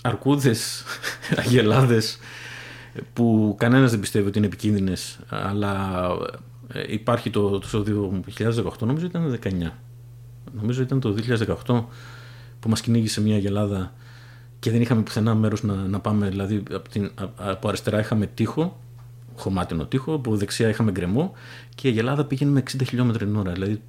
[0.03, 0.85] αρκούδες,
[1.45, 2.19] αγελάδες
[3.13, 6.01] που κανένας δεν πιστεύει ότι είναι επικίνδυνες αλλά
[6.69, 7.85] ε, υπάρχει το, το
[8.37, 9.71] 2018 νομίζω ήταν 19
[10.61, 11.15] νομίζω ήταν το
[11.67, 11.85] 2018
[12.61, 13.95] που μας κυνήγησε μια αγελάδα
[14.59, 18.27] και δεν είχαμε πουθενά μέρος να, να πάμε δηλαδή από, την, α- από αριστερά είχαμε
[18.27, 18.79] τείχο
[19.41, 21.33] χωμάτινο τείχο, από δεξιά είχαμε γκρεμό
[21.75, 23.53] και η αγελάδα πήγαινε με 60 χιλιόμετρα την ώρα.
[23.53, 23.83] Δηλαδή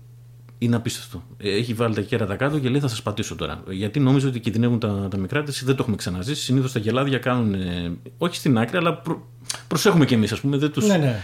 [0.64, 1.24] είναι απίστευτο.
[1.38, 3.64] Ε, Έχει βάλει τα κέρατα κάτω και λέει θα σας πατήσω τώρα.
[3.70, 6.42] Γιατί νόμιζε ότι κινδυνεύουν τα, τα μικρά της, δεν το έχουμε ξαναζήσει.
[6.42, 7.54] Συνήθως τα γελάδια κάνουν.
[7.54, 9.28] ε, όχι στην άκρη, αλλά προ,
[9.68, 10.58] προσέχουμε κι εμείς, ας πούμε.
[10.58, 10.88] Δεν τους...
[10.88, 11.20] Ναι, ναι.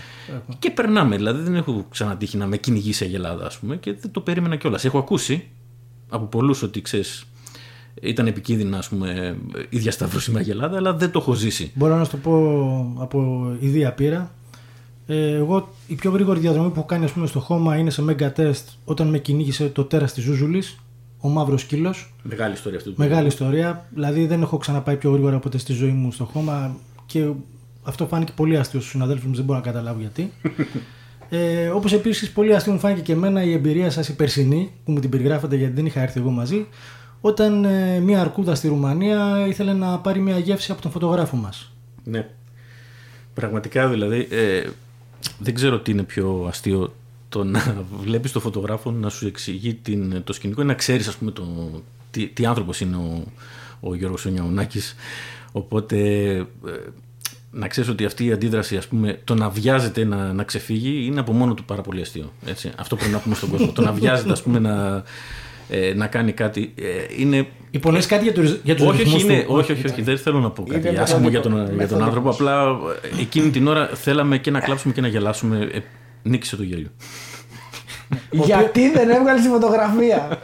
[0.60, 1.16] Και περνάμε.
[1.16, 4.56] Δηλαδή δεν έχω ξανατύχει να με κυνηγήσει η αγελάδα, ας πούμε, και δεν το περίμενα
[4.56, 4.86] κιόλας.
[4.86, 5.48] Έχω ακούσει
[6.10, 7.24] από πολλούς ότι ξέρεις.
[8.02, 9.38] Ήταν επικίνδυνα, ας πούμε,
[9.70, 11.72] η διασταύρωση με αγελάδα, αλλά δεν το έχω ζήσει.
[11.76, 14.32] Μπορώ να σου το πω από ιδία πείρα.
[15.08, 18.04] Ε, εγώ η πιο γρήγορη διαδρομή που έχω κάνει ας πούμε, στο χώμα είναι σε
[18.10, 20.78] Mega Test όταν με κυνήγησε το τέρας της Ζούζουλης,
[21.20, 22.14] ο μαύρος σκύλος.
[22.24, 22.94] Μεγάλη ιστορία αυτή.
[22.96, 23.88] Μεγάλη ιστορία.
[23.90, 27.30] Δηλαδή δεν έχω ξαναπάει πιο γρήγορα ποτέ στη ζωή μου στο χώμα και
[27.84, 30.32] αυτό φάνηκε πολύ αστείο στους συναδέλφους μου, δεν μπορώ να καταλάβω γιατί.
[31.30, 34.92] Ε, Όπως επίσης πολύ αστείο μου φάνηκε και εμένα η εμπειρία σας η περσινή, που
[34.92, 36.68] μου την περιγράφατε γιατί δεν είχα έρθει εγώ μαζί,
[37.22, 41.72] όταν ε, μια αρκούδα στη Ρουμανία ήθελε να πάρει μια γεύση από τον φωτογράφο μας.
[42.04, 42.28] Ναι.
[43.34, 44.64] Πραγματικά δηλαδή ε,
[45.40, 46.94] δεν ξέρω τι είναι πιο αστείο
[47.30, 51.16] το να βλέπεις τον φωτογράφο να σου εξηγεί την, το σκηνικό ή να ξέρεις ας
[51.16, 51.46] πούμε το,
[52.12, 53.24] τι, τι άνθρωπος είναι ο,
[53.80, 54.96] ο Γιώργος Ονιαουνάκης
[55.52, 55.98] οπότε
[56.36, 56.46] ε,
[57.52, 61.20] να ξέρεις ότι αυτή η αντίδραση ας πούμε το να βιάζεται να, να ξεφύγει είναι
[61.20, 62.72] από μόνο του πάρα πολύ αστείο έτσι.
[62.78, 65.04] αυτό πρέπει να πούμε στον κόσμο το να βιάζεται ας πούμε να,
[65.70, 69.24] ε, να κάνει κάτι ε, είναι Υπονοείς κάτι για, τους, για τους όχι, όχι, ρυθμούς
[69.24, 69.54] είναι, του.
[69.54, 71.78] όχι, όχι, όχι, δεν θέλω να πω κάτι Είναι άσχημο για τον, μεθοδικό.
[71.78, 72.28] για τον άνθρωπο.
[72.28, 72.58] Μεθοδικός.
[72.58, 72.78] Απλά
[73.18, 75.70] ε, εκείνη την ώρα θέλαμε και να κλάψουμε και να γελάσουμε.
[75.72, 75.80] Ε,
[76.24, 76.90] νίκησε το γέλιο.
[78.30, 80.40] Γιατί δεν έβγαλες τη φωτογραφία;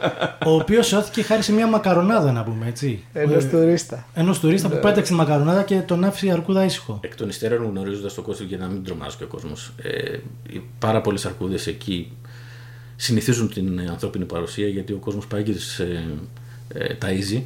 [0.46, 3.04] Ο οποίος σώθηκε χάρη σε μια μακαρονάδα, να πούμε έτσι.
[3.12, 4.06] ενός τουρίστα.
[4.14, 7.00] Ενός τουρίστα που πέταξε τη μακαρονάδα και τον άφησε η αρκούδα ήσυχο.
[7.02, 9.72] Εκ των υστέρων γνωρίζοντας το κόσμο για να μην τρομάζει και ο κόσμος.
[9.82, 10.16] Ε,
[10.52, 12.12] οι πάρα πολλές αρκούδες εκεί
[12.96, 16.04] συνηθίζουν την ανθρώπινη παρουσία γιατί ο κόσμος πάει και τις, ε,
[16.68, 17.42] ε, ταΐζει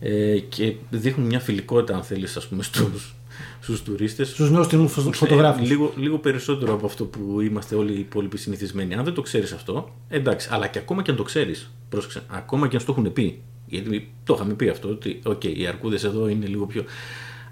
[0.00, 3.16] ε, και δείχνουν μια φιλικότητα αν θέλεις ας πούμε στους,
[3.60, 5.62] στους τουρίστες Στους νέους τιμού φωτογράφους.
[5.62, 8.94] Ε, λίγο, λίγο περισσότερο από αυτό που είμαστε όλοι οι υπόλοιποι συνηθισμένοι.
[8.94, 12.68] Αν δεν το ξέρεις αυτό, εντάξει, αλλά και ακόμα και αν το ξέρεις, πρόσεξε, ακόμα
[12.68, 13.42] και αν σου το έχουν πει.
[13.66, 16.84] Γιατί το είχαμε πει αυτό, ότι οκ, οι αρκούδες εδώ είναι λίγο πιο.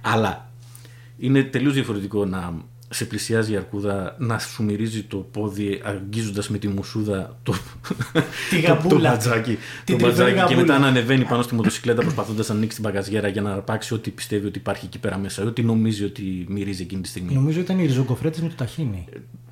[0.01, 0.51] Αλλά
[1.19, 2.65] είναι τελείως διαφορετικό να
[2.95, 7.55] σε πλησιάζει η αρκούδα, να σου μυρίζει το πόδι αγγίζοντας με τη μουσούδα το,
[8.51, 8.89] Τη το- γαμπούλα.
[8.89, 10.79] το μπατζάκι, Την το μπατζάκι τρυφερή και μετά γαμπούλα.
[10.79, 14.47] να ανεβαίνει πάνω στη μοτοσυκλέτα προσπαθώντας να ανοίξει την μπαγκαζιέρα για να αρπάξει ό,τι πιστεύει
[14.47, 17.35] ότι υπάρχει εκεί πέρα μέσα, ό,τι νομίζει ότι μυρίζει εκείνη τη στιγμή.
[17.35, 19.05] Νομίζω ήταν οι ριζοκοφρέτε με το ταχίνι.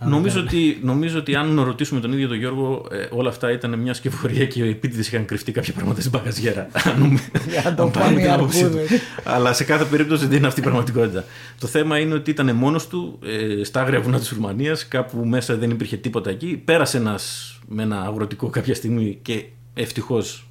[0.07, 3.95] Νομίζω ότι, νομίζω ότι αν ρωτήσουμε τον ίδιο τον Γιώργο, ε, όλα αυτά ήταν μια
[3.95, 6.69] σκευωρία και επίτηδες είχαν κρυφτεί κάποια πράγματα στην μπαγκαζιέρα.
[6.85, 8.67] Αν νομι- Για να το αν πάρει πάνε οι την άποψή του.
[8.67, 9.01] αρκούδες.
[9.25, 11.25] Αλλά σε κάθε περίπτωση δεν είναι αυτή η πραγματικότητα.
[11.59, 13.32] Το θέμα είναι ότι ήταν μόνος του ε,
[13.65, 16.63] στα άγρια βουνά της Ρουμανία, κάπου μέσα δεν υπήρχε τίποτα εκεί.
[16.65, 20.47] Πέρασε ένας με ένα αγροτικό κάποια στιγμή και ευτυχώς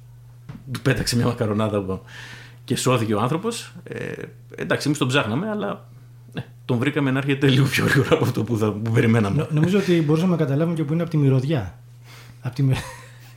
[0.72, 2.02] του πέταξε μια μακαρονάδα από-
[2.64, 3.72] και σώθηκε ο άνθρωπος.
[3.84, 4.12] Ε,
[4.54, 5.88] εντάξει, εμείς τον ψάχναμε, αλλά
[6.32, 9.36] ναι, τον βρήκαμε να έρχεται λίγο πιο γρήγορα από αυτό που, θα, που περιμέναμε.
[9.36, 11.78] Νο- Νομίζω ότι μπορούσαμε να καταλάβουμε και που είναι από τη μυρωδιά.
[12.40, 12.62] Από τη...
[12.62, 12.76] μυ-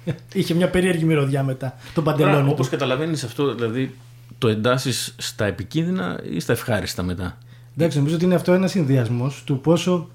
[0.34, 1.76] Είχε μια περίεργη μυρωδιά μετά.
[1.94, 2.50] Το παντελόνι.
[2.50, 2.72] Όπως του.
[2.72, 3.96] καταλαβαίνεις αυτό, δηλαδή
[4.38, 7.38] το εντάσσει στα επικίνδυνα ή στα ευχάριστα μετά;
[7.78, 10.10] Εντάξει, νομίζω ότι είναι αυτό ένας συνδυασμός του πόσο.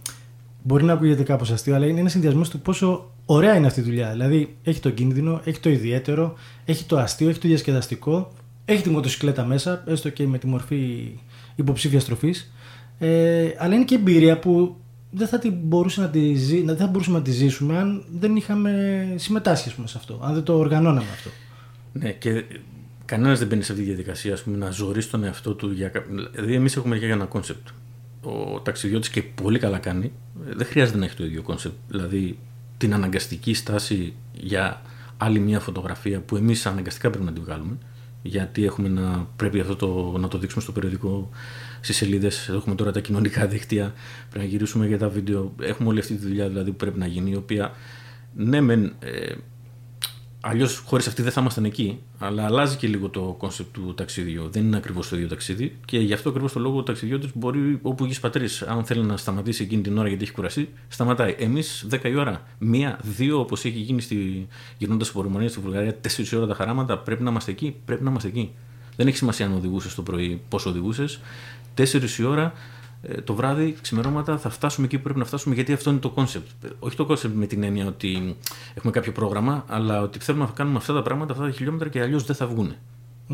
[0.63, 3.83] Μπορεί να ακούγεται κάπως αστείο, αλλά είναι ένας συνδυασμός του πόσο ωραία είναι αυτή η
[3.83, 4.11] δουλειά.
[4.11, 8.33] Δηλαδή έχει το κίνδυνο, έχει το ιδιαίτερο, έχει το αστείο, έχει το διασκεδαστικό,
[8.65, 11.13] έχει τη μοτοσυκλέτα μέσα, έστω και με τη μορφή
[11.55, 12.53] υποψήφιας τροφής.
[12.99, 14.77] Ε, αλλά είναι και εμπειρία που
[15.11, 18.37] δεν θα, την μπορούσε να τη ζει, δεν θα μπορούσαμε να τη ζήσουμε αν δεν
[18.37, 18.73] είχαμε
[19.17, 21.31] συμμετάσχει ας πούμε, σε αυτό, αν δεν το οργανώναμε αυτό.
[21.93, 22.45] Ναι, και
[23.11, 25.71] κανένας δεν μπαίνει σε αυτή τη διαδικασία ας πούμε, να ζωρίσει τον εαυτό του.
[25.73, 25.89] Για...
[25.89, 27.69] κα- Δηλαδή, εμείς έχουμε για ένα concept.
[28.23, 30.13] Ο ταξιδιώτης και πολύ καλά κάνει,
[30.49, 31.75] ε, δεν χρειάζεται να έχει το ίδιο concept.
[31.89, 32.39] Δηλαδή,
[32.77, 34.83] την αναγκαστική στάση για
[35.17, 37.79] άλλη μια φωτογραφία που εμείς αναγκαστικά πρέπει να τη βγάλουμε.
[38.23, 41.31] Γιατί έχουμε να, πρέπει αυτό το, να το δείξουμε στο περιοδικό,
[41.81, 42.49] στις σελίδες.
[42.49, 43.95] Έχουμε τώρα τα κοινωνικά δίκτυα.
[44.31, 45.55] Πρέπει να γυρίσουμε για τα βίντεο.
[45.61, 47.73] Έχουμε όλη αυτή τη δουλειά δηλαδή, που πρέπει να γίνει, η οποία
[48.35, 49.35] ναι, μεν, ε,
[50.43, 51.99] Αλλιώς χωρίς αυτή δεν θα ήμασταν εκεί.
[52.19, 54.49] Αλλά αλλάζει και λίγο το κόνσεπτ του ταξιδιού.
[54.51, 55.77] Δεν είναι ακριβώς το ίδιο ταξίδι.
[55.85, 58.47] Και γι' αυτό ακριβώς το λόγο ο ταξιδιώτης μπορεί όπου γη πατρίς.
[58.67, 61.35] Αν θέλει να σταματήσει εκείνη την ώρα γιατί έχει κουραστεί, σταματάει.
[61.39, 64.49] Εμείς 10 η ώρα, μία, δύο, όπως έχει γίνει στη...
[64.79, 67.77] γυρνώντας από Ρουμανία στη Βουλγαρία, 4 η ώρα τα χαράματα, πρέπει να είμαστε εκεί.
[67.85, 68.51] Πρέπει να είμαστε εκεί.
[68.97, 71.21] Δεν έχει σημασία αν οδηγούσες το πρωί, πώς οδηγούσες.
[71.77, 72.53] 4 η ώρα ε,
[73.25, 76.47] το βράδυ, ξημερώματα, θα φτάσουμε εκεί που πρέπει να φτάσουμε, γιατί αυτό είναι το κόνσεπτ.
[76.79, 78.37] Όχι το κόνσεπτ με την έννοια ότι
[78.75, 82.01] έχουμε κάποιο πρόγραμμα, αλλά ότι θέλουμε να κάνουμε αυτά τα πράγματα, αυτά τα χιλιόμετρα και
[82.01, 82.75] αλλιώς δεν θα βγουν.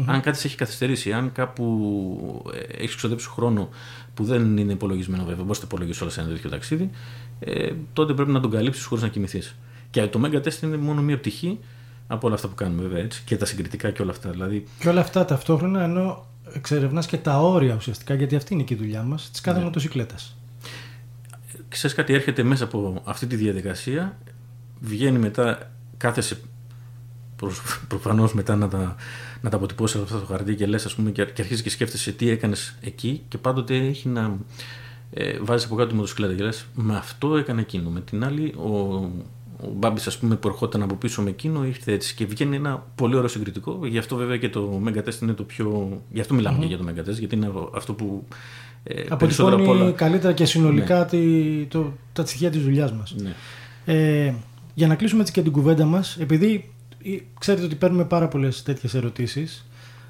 [0.07, 3.69] Αν κάτι σε έχει καθυστερήσει, αν κάπου ε, έχεις ξοδέψει χρόνο
[4.15, 6.91] που δεν είναι υπολογισμένο, βέβαια, μπορείς να το υπολογίσεις όλα σε ένα τέτοιο ταξίδι,
[7.39, 9.57] ε, τότε πρέπει να τον καλύψεις χωρίς να κοιμηθείς.
[9.91, 11.59] Και το Mega Test είναι μόνο μία πτυχή
[12.07, 14.31] από όλα αυτά που κάνουμε, βέβαια, έτσι, και τα συγκριτικά και όλα αυτά.
[14.31, 18.75] Δηλαδή, Και όλα αυτά ταυτόχρονα ενώ εξερευνάς και τα όρια ουσιαστικά, γιατί αυτή είναι και
[18.75, 20.37] η δουλειά μας, της κάθε μοτοσυκλέτας.
[21.69, 24.19] ξέρεις κάτι έρχεται μέσα από αυτή τη διαδικασία
[24.81, 26.41] βγαίνει μετά κάθεσαι
[27.37, 28.97] προς, προφανώς μετά να τα,
[29.41, 32.13] να τα αποτυπώσεις αυτά στο χαρτί και λες ας πούμε και, και αρχίζεις και σκέφτεσαι
[32.13, 34.37] τι έκανες εκεί και πάντοτε έχει να
[35.11, 38.47] ε, βάζεις από κάτω τη μοτοσυκλέτα και λες με αυτό έκανε εκείνο με την άλλη
[38.47, 39.11] ο,
[39.63, 42.15] ο Μπάμπης, ας πούμε, που ερχόταν από πίσω με εκείνο, ήρθε έτσι.
[42.15, 43.87] Και βγαίνει ένα πολύ ωραίο συγκριτικό.
[43.87, 46.01] Γι' αυτό βέβαια και το Mega Test είναι το πιο.
[46.13, 48.25] Γι' αυτό μιλάμε και για το Mega Test, γιατί είναι αυτό που.
[48.83, 51.19] Ε, περισσότερο απ' Αποτυπώνει όλα- καλύτερα και συνολικά τη,
[51.65, 53.15] το, τα στοιχεία της δουλειάς μας.
[53.19, 53.35] Ναι.
[53.85, 54.35] Ε,
[54.75, 56.71] για να κλείσουμε έτσι και την κουβέντα μας, επειδή
[57.05, 59.67] ε, ξέρετε ότι παίρνουμε πάρα πολλές τέτοιες ερωτήσεις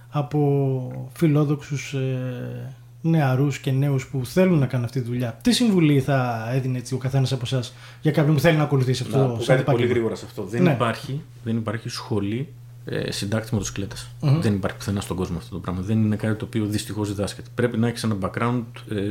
[0.08, 2.74] από φιλόδοξους ε,
[3.08, 6.94] νεαρούς και νέους που θέλουν να κάνουν αυτή τη δουλειά, τι συμβουλή θα έδινε έτσι
[6.94, 9.46] ο καθένας από εσάς για κάποιον που θέλει να ακολουθήσει αυτό Να το πω σαν
[9.46, 9.92] κάτι πολύ επάγγελμα.
[9.92, 10.42] γρήγορα σε αυτό.
[10.44, 10.70] Δεν, Ναι.
[10.72, 12.48] υπάρχει, δεν υπάρχει σχολή
[12.84, 14.10] ε, συντάκτη μοτοσυκλέτας.
[14.40, 15.80] Δεν υπάρχει πουθενά στον κόσμο αυτό το πράγμα.
[15.80, 17.48] Δεν είναι κάτι το οποίο δυστυχώς διδάσκεται.
[17.54, 18.62] Πρέπει να έχεις ένα background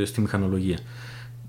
[0.01, 0.77] ε, στη μηχανολογία.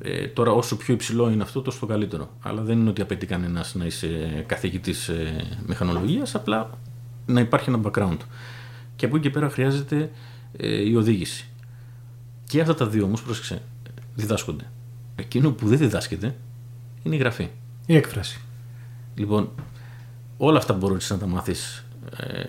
[0.03, 2.31] Ε, τώρα, όσο πιο υψηλό είναι αυτό, τόσο το καλύτερο.
[2.43, 6.71] Αλλά δεν είναι ότι απαιτεί κανένας να είσαι καθηγητής ε, μηχανολογίας, απλά
[7.27, 8.17] να υπάρχει ένα background.
[8.97, 10.11] Και από εκεί και πέρα χρειάζεται
[10.57, 11.49] ε, η οδήγηση.
[12.49, 13.63] Και αυτά τα δύο όμως, πρόσεξε,
[14.15, 14.65] διδάσκονται.
[15.17, 16.37] Εκείνο που δεν διδάσκεται
[17.03, 17.49] είναι η γραφή.
[17.87, 18.41] Η έκφραση.
[19.15, 19.51] Λοιπόν,
[20.37, 21.85] όλα αυτά μπορεί να τα μάθεις
[22.17, 22.43] ε,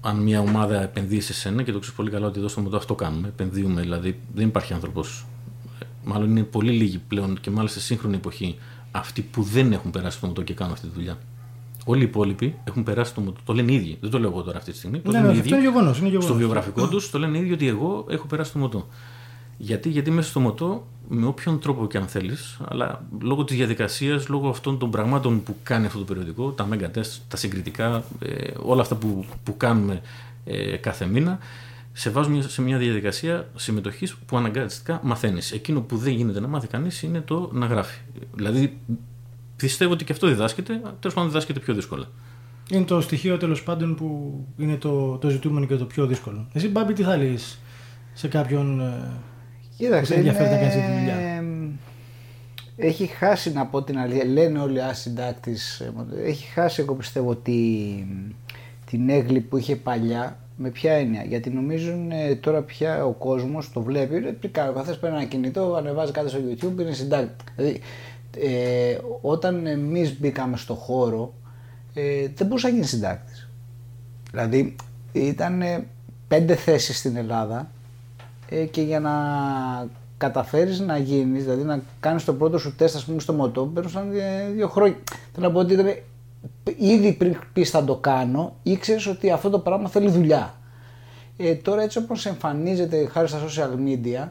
[0.00, 2.76] αν μια ομάδα επενδύει σε σένα και το ξέρεις πολύ καλά ότι εδώ στο μοτό
[2.76, 3.28] αυτό κάνουμε.
[3.28, 5.26] Επενδύουμε, δηλαδή δεν υπάρχει άνθρωπος.
[6.04, 8.58] Μάλλον είναι πολύ λίγοι πλέον και μάλιστα σε σύγχρονη εποχή
[8.90, 11.18] αυτοί που δεν έχουν περάσει το μοτό και κάνουν αυτή τη δουλειά.
[11.84, 13.40] Όλοι οι υπόλοιποι έχουν περάσει το μοτό.
[13.44, 13.98] Το λένε οι ίδιοι.
[14.00, 15.00] Δεν το λέω εγώ τώρα αυτή τη στιγμή.
[15.00, 16.24] Το Ναι, λένε ναι, οι αυτό είναι γεγονός, είναι γεγονός.
[16.28, 18.88] Στο βιογραφικό τους το λένε οι ίδιοι ότι εγώ έχω περάσει το μοτό.
[19.64, 24.28] Γιατί, γιατί μέσα στο μοτό, με όποιον τρόπο και αν θέλεις, αλλά λόγω της διαδικασίας,
[24.28, 28.50] λόγω αυτών των πραγμάτων που κάνει αυτό το περιοδικό, τα mega test, τα συγκριτικά, ε,
[28.62, 30.00] όλα αυτά που, που κάνουμε
[30.44, 31.38] ε, κάθε μήνα,
[31.92, 35.52] σε βάζουν σε μια διαδικασία συμμετοχής που αναγκαστικά μαθαίνεις.
[35.52, 38.00] Εκείνο που δεν γίνεται να μάθει κανείς είναι το να γράφει.
[38.34, 38.78] Δηλαδή,
[39.56, 42.06] πιστεύω ότι και αυτό διδάσκεται, τέλος πάντων διδάσκεται πιο δύσκολα.
[42.70, 46.46] Είναι το στοιχείο τέλος πάντων που είναι το, το ζητούμενο και το πιο δύσκολο.
[46.52, 47.60] Εσύ, Μπάμπη, τι θα λύσεις
[48.12, 48.82] σε κάποιον.
[49.84, 51.44] Ε, Κοίταξε, που ενδιαφέρεται να είναι- κάνει αυτή τη δουλειά.
[52.76, 54.24] Έχει χάσει να πω την αλήθεια.
[54.24, 55.56] Λένε όλοι ασυντάκτη.
[56.24, 57.58] Έχει χάσει, εγώ πιστεύω, τη,
[58.90, 60.36] την έγκλη που είχε παλιά.
[60.56, 64.16] Με ποια έννοια; Γιατί νομίζουν ε, τώρα πια ο κόσμος το βλέπει.
[64.16, 64.68] Είναι πριν κάνει.
[64.68, 67.44] Ο καθένα παίρνει ένα κινητό, ανεβάζει κάτι στο YouTube, είναι συντάκτη.
[67.56, 67.80] Δηλαδή,
[68.38, 71.34] ε, όταν εμείς μπήκαμε στο χώρο,
[71.94, 73.48] ε, δεν μπορούσε να γίνει συντάκτης.
[74.30, 74.76] Δηλαδή,
[75.12, 75.86] ήταν ε,
[76.28, 77.66] πέντε θέσεις στην Ελλάδα ε,
[78.70, 79.12] και για να
[80.16, 84.12] καταφέρεις να γίνεις, δηλαδή να κάνεις το πρώτο σου τεστ ας πούμε στο μοτό, παίρνουσαν
[84.12, 84.96] ε, δύο χρόνια.
[85.32, 85.86] Θέλω να πω ότι ήταν,
[86.78, 90.54] ήδη πριν πεις θα το κάνω, ήξερες ότι αυτό το πράγμα θέλει δουλειά.
[91.36, 94.28] Ε, τώρα έτσι όπως εμφανίζεται χάρη στα social media,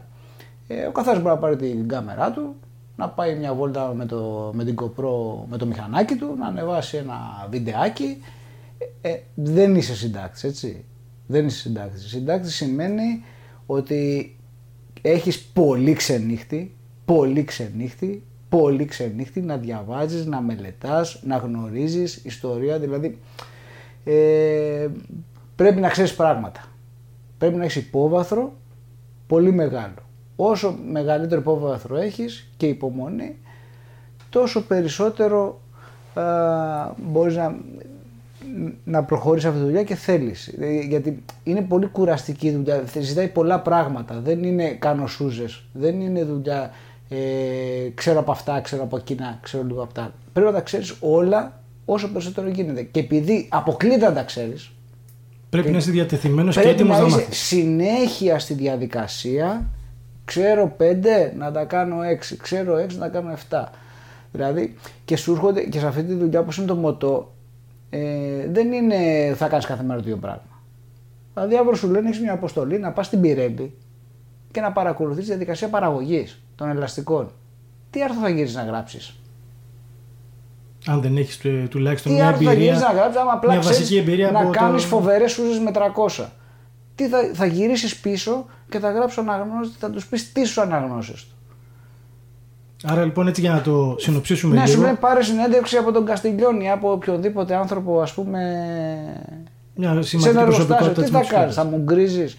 [0.67, 2.55] ε, ο καθένας μπορεί να πάρει την κάμερά του,
[2.95, 6.97] να πάει μια βόλτα με, το, με την GoPro, με το μηχανάκι του, να ανεβάσει
[6.97, 8.23] ένα βιντεάκι.
[9.01, 10.85] Ε, ε, δεν είσαι συντάκτης, έτσι.
[11.27, 12.09] Δεν είσαι συντάκτης.
[12.09, 13.23] Συντάκτης σημαίνει
[13.71, 14.35] ότι
[15.01, 23.19] έχεις πολύ ξενύχτη, πολύ ξενύχτη, πολύ ξενύχτη να διαβάζεις, να μελετάς, να γνωρίζεις ιστορία, δηλαδή
[24.03, 24.87] ε,
[25.55, 26.65] πρέπει να ξέρεις πράγματα.
[27.37, 28.53] Πρέπει να έχεις υπόβαθρο
[29.27, 30.03] πολύ μεγάλο.
[30.35, 33.37] Όσο μεγαλύτερο υπόβαθρο έχεις και υπομονή,
[34.29, 35.61] τόσο περισσότερο
[36.13, 36.23] α,
[36.97, 37.55] μπορείς να,
[38.83, 40.47] να προχωρήσεις αυτή τη δουλειά και θέλεις.
[40.47, 44.19] Ε, Γιατί είναι πολύ κουραστική η δουλειά, ζητάει πολλά πράγματα.
[44.23, 46.71] Δεν είναι κάνω σούζες, δεν είναι δουλειά
[47.09, 50.13] ε, ξέρω από αυτά, ξέρω από εκείνα, ξέρω λίγο από αυτά.
[50.33, 52.83] Πρέπει να τα ξέρεις όλα όσο περισσότερο γίνεται.
[52.83, 54.71] Και επειδή αποκλείται να τα ξέρεις,
[55.49, 57.37] Πρέπει να είσαι διατεθειμένος και Πρέπει έτοιμος να να είσαι μάθεις.
[57.37, 59.69] συνέχεια στη διαδικασία.
[60.25, 60.83] Ξέρω 5
[61.37, 63.63] να τα κάνω 6, ξέρω 6 να τα κάνω 7.
[64.31, 67.33] Δηλαδή και σου έρχονται και σε αυτή τη δουλειά που είναι το μοτό,
[67.93, 70.61] ε, δεν είναι θα κάνεις κάθε μέρα το ίδιο πράγμα.
[71.33, 73.73] Δηλαδή αύριο σου λένε έχεις μια αποστολή να πας στην Πιρέλη
[74.51, 77.31] και να παρακολουθείς τη διαδικασία παραγωγής των ελαστικών.
[77.89, 79.15] Τι άρθρο θα γυρίσει να γράψεις;
[80.87, 82.71] Αν δεν έχεις τουλάχιστον Τι μια άρθρο θα εμπειρία.
[82.73, 84.87] γυρίσει να γράψεις, άμα απλά μια βασική ξέρεις εμπειρία να από κάνεις το...
[84.87, 86.25] φοβερές σούζες με 300.
[86.95, 91.11] Τι θα, θα γυρίσεις πίσω και θα γράψει αναγνώστη, θα τους πεις τι σου αναγνώσει
[91.11, 91.35] του.
[92.83, 94.83] Άρα λοιπόν έτσι για να το συνοψίσουμε Ναι, σου λίγο.
[94.83, 98.39] λέει πάρε συνέντευξη από τον Καστιλιώνη ή από οποιοδήποτε άνθρωπο, ας πούμε.
[99.75, 100.65] Μια σε σημαντική ένα εργοστάσιο.
[100.75, 101.55] προσωπικότητα Τι της θα μοτοσυκλέτας.
[101.55, 102.37] κάνεις, θα μου γκρίζεις.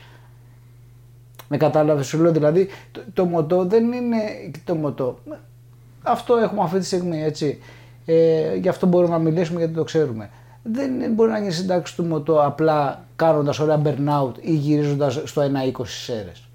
[1.48, 4.16] Με κατάλαβες, σου λέω δηλαδή το, το μοτό δεν είναι
[4.64, 5.18] το μοτό.
[6.02, 7.58] Αυτό έχουμε αυτή τη στιγμή έτσι.
[8.04, 10.30] Ε, γι' αυτό μπορούμε να μιλήσουμε γιατί το ξέρουμε.
[10.62, 15.82] Δεν μπορεί να γίνει συντάξη του μοτό απλά κάνοντας ωραία burnout ή γυρίζοντας στο 1,20
[15.84, 16.48] σέρες.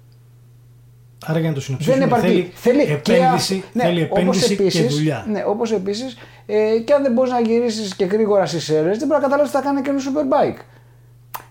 [1.26, 2.50] Άρα για να το συνοψίσουμε Δεν υπάρχει.
[2.54, 5.24] θέλει, και επένδυση, αυ- ναι, θέλει όπως επένδυση και επίσης- δουλειά.
[5.28, 8.98] Ναι, όπως επίσης, ε, και αν δεν μπορείς να γυρίσεις και γρήγορα στις αίρε, δεν
[9.06, 10.60] μπορεί να καταλάβεις τι θα κάνει και ένα superbike.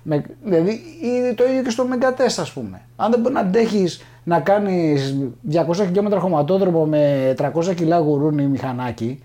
[0.04, 2.82] Με, δηλαδή είναι το ίδιο και στο Megatest, ας πούμε.
[2.96, 9.24] Αν δεν μπορεί να αντέχεις να κάνεις 200 χιλιόμετρα χωματόδρομο με 300 κιλά γουρούνι μηχανάκι,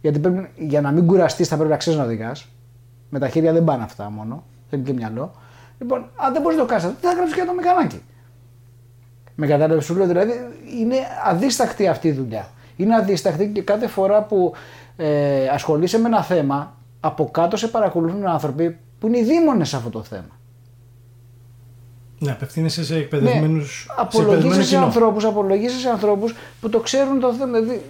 [0.00, 2.48] γιατί πρέπει, για να μην κουραστείς θα πρέπει να ξέρεις να οδηγάς.
[3.10, 4.44] Με τα χέρια δεν πάνε αυτά μόνο.
[4.70, 5.34] Θέλει και μυαλό.
[5.78, 8.02] Λοιπόν, αν δεν μπορείς να το κάνεις αυτό, τι θα γράψεις για το μηχανάκι.
[9.34, 10.32] Με κατάλαβες σου λέω, δηλαδή
[10.80, 12.48] είναι αδίστακτη αυτή η δουλειά.
[12.76, 14.52] Είναι αδίστακτη και κάθε φορά που
[14.96, 19.76] ε, ασχολείσαι με ένα θέμα, από κάτω σε παρακολουθούν άνθρωποι που είναι οι δήμονες σε
[19.76, 20.38] αυτό το θέμα.
[22.18, 23.56] Ναι, απευθύνεσαι σε εκπαιδευμένου.
[23.56, 23.64] Ναι,
[23.96, 27.58] απολογίσαι σε, ανθρώπους απολογίσαι σε ανθρώπους που το ξέρουν το θέμα.
[27.58, 27.82] Δηλαδή,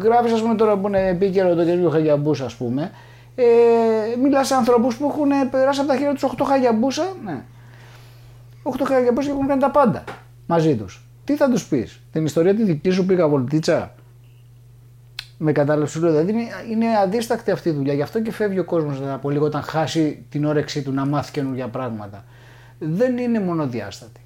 [0.00, 2.90] Γράφεις, ας πούμε, τώρα που είναι επίκαιρο το καινούριο Χαγιαμπούς, ας πούμε.
[3.34, 3.44] Ε,
[4.22, 7.04] Μιλάς σε ανθρώπους που έχουν περάσει από τα χέρια τους 8 Χαγιαμπούσα.
[7.24, 7.42] Ναι.
[8.62, 10.04] 8 Χαγιαμπούσα και έχουν κάνει τα πάντα
[10.46, 11.08] μαζί τους.
[11.24, 13.94] Τι θα τους πεις, Την ιστορία τη δική σου πήγα βολτίτσα;
[15.38, 17.94] Με κατάλαβε σου δηλαδή είναι, είναι αδίστακτη αυτή η δουλειά.
[17.94, 21.32] Γι' αυτό και φεύγει ο κόσμος από λίγο όταν χάσει την όρεξή του να μάθει
[21.32, 22.24] καινούργια πράγματα
[22.78, 24.20] δεν είναι μονοδιάστατη.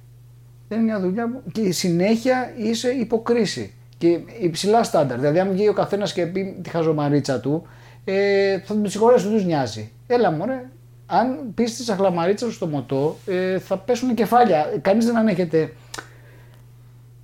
[0.67, 5.19] Δεν είναι μια δουλειά που και συνέχεια είσαι υποκρίση και υψηλά στάνταρ.
[5.19, 7.67] Δηλαδή, αν βγει ο καθένας και πει τη χαζομαρίτσα του,
[8.03, 9.91] ε, θα τον συγχωρέσει, τους νοιάζει.
[10.07, 10.69] Έλα μωρέ,
[11.05, 14.65] αν πεις τη σαχλαμαρίτσα σου στο μοτό, ε, θα πέσουν κεφάλια.
[14.81, 15.73] Κανείς δεν ανέχεται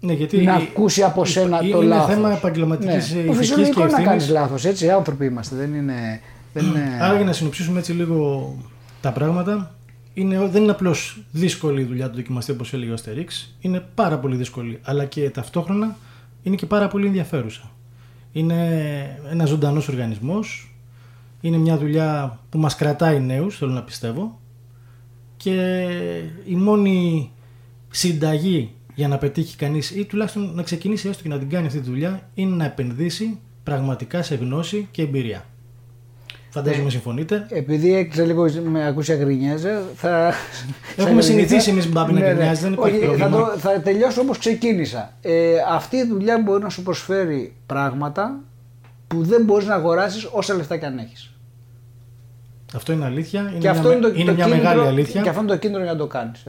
[0.06, 2.06] ναι, γιατί να ακούσει από σένα το λάθος.
[2.06, 3.34] Είναι θέμα επαγγελματικής ναι.
[3.34, 4.66] Φυσιολογικό να κάνεις λάθος.
[4.66, 5.56] Έτσι, άνθρωποι είμαστε.
[5.56, 6.22] Δεν είναι.
[6.54, 7.00] Δεν είναι...
[7.02, 8.56] Άρα, για να συνοψίσουμε έτσι λίγο
[9.02, 9.76] τα πράγματα,
[10.14, 13.56] είναι, δεν είναι απλώς δύσκολη η δουλειά του δοκιμαστή όπως έλεγε ο Αστερίξ.
[13.60, 14.80] Είναι πάρα πολύ δύσκολη.
[14.84, 15.98] Αλλά και ταυτόχρονα
[16.44, 17.72] είναι και πάρα πολύ ενδιαφέρουσα.
[18.32, 20.76] Είναι ένας ζωντανός οργανισμός.
[21.42, 24.40] Είναι μια δουλειά που μας κρατάει νέους, θέλω να πιστεύω.
[25.38, 25.88] Και
[26.46, 27.32] η μόνη
[27.90, 31.80] συνταγή για να πετύχει κανείς ή τουλάχιστον να ξεκινήσει έστω και να την κάνει αυτή
[31.80, 35.46] τη δουλειά είναι να επενδύσει πραγματικά σε γνώση και εμπειρία.
[36.50, 37.46] Φαντάζομαι ε, συμφωνείτε.
[37.50, 40.34] Επειδή έκλεισε λίγο με ακούσει αγρινιάζε, θα.
[40.96, 42.56] Έχουμε συνηθίσει εμείς μπάμπι να γκρινιάζει, ναι, ναι.
[42.56, 43.48] δεν υπάρχει Όχι, πρόβλημα.
[43.48, 45.14] Θα, θα τελειώσω όπω ξεκίνησα.
[45.22, 48.40] Ε, αυτή η δουλειά μπορεί να σου προσφέρει πράγματα
[49.08, 51.34] που δεν μπορείς να αγοράσεις όσα λεφτά και αν έχεις.
[52.76, 53.40] Αυτό είναι αλήθεια.
[53.40, 55.22] Είναι και μια, αυτό είναι, το, είναι το μια μεγάλη αλήθεια.
[55.22, 56.44] Και αυτό είναι το κίνητρο για να το κάνεις.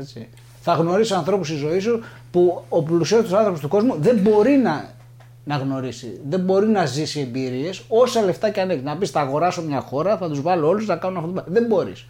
[0.68, 4.94] Θα γνωρίσει ανθρώπου στη ζωή σου που ο πλουσιότερος άνθρωπος του κόσμου δεν μπορεί να
[5.44, 6.20] να γνωρίσει.
[6.29, 8.83] Δεν μπορεί να ζήσει εμπειρίες όσα λεφτά και αν έχεις.
[8.83, 11.44] Να πεις θα αγοράσω μια χώρα, θα τους βάλω όλους να κάνουν αυτό.
[11.52, 12.07] Δεν μπορείς.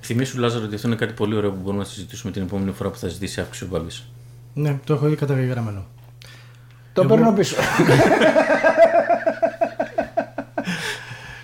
[0.00, 2.90] Θυμήσου Λάζαρο ότι αυτό είναι κάτι πολύ ωραίο που μπορούμε να συζητήσουμε την επόμενη φορά
[2.90, 4.08] που θα ζητήσει αύξηση ο Μπάμπης.
[4.54, 5.84] Ναι, το έχω ήδη καταγεγραμμένο.
[6.92, 7.14] Το Εγώ...
[7.14, 7.56] παίρνω πίσω.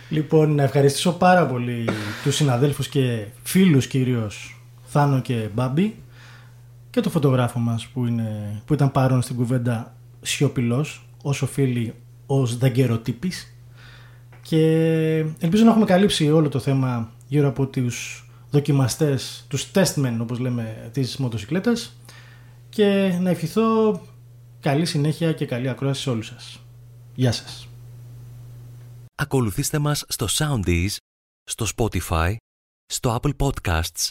[0.09, 1.89] λοιπόν, να ευχαριστήσω πάρα πολύ
[2.23, 4.57] τους συναδέλφους και φίλους κυρίως
[4.93, 5.97] Θάνο και Μπάμπη
[6.91, 11.95] και το φωτογράφο μας που, είναι, που ήταν παρόν στην κουβέντα σιωπηλός, όσο φίλοι
[12.27, 13.33] ως δαγκαιροτύπη.
[14.43, 14.67] Και
[15.39, 20.91] ελπίζω να έχουμε καλύψει όλο το θέμα γύρω από τους δοκιμαστές, τους testmen όπως λέμε
[20.93, 21.97] της μοτοσυκλέτας.
[22.69, 24.01] Και να ευχηθώ
[24.61, 26.61] καλή συνέχεια και καλή ακρόαση σε όλους σας.
[27.15, 27.69] Γεια σας.
[29.15, 30.97] Ακολουθήστε μας στο Soundees,
[31.45, 32.37] στο Spotify,
[32.87, 34.11] στο Apple Podcasts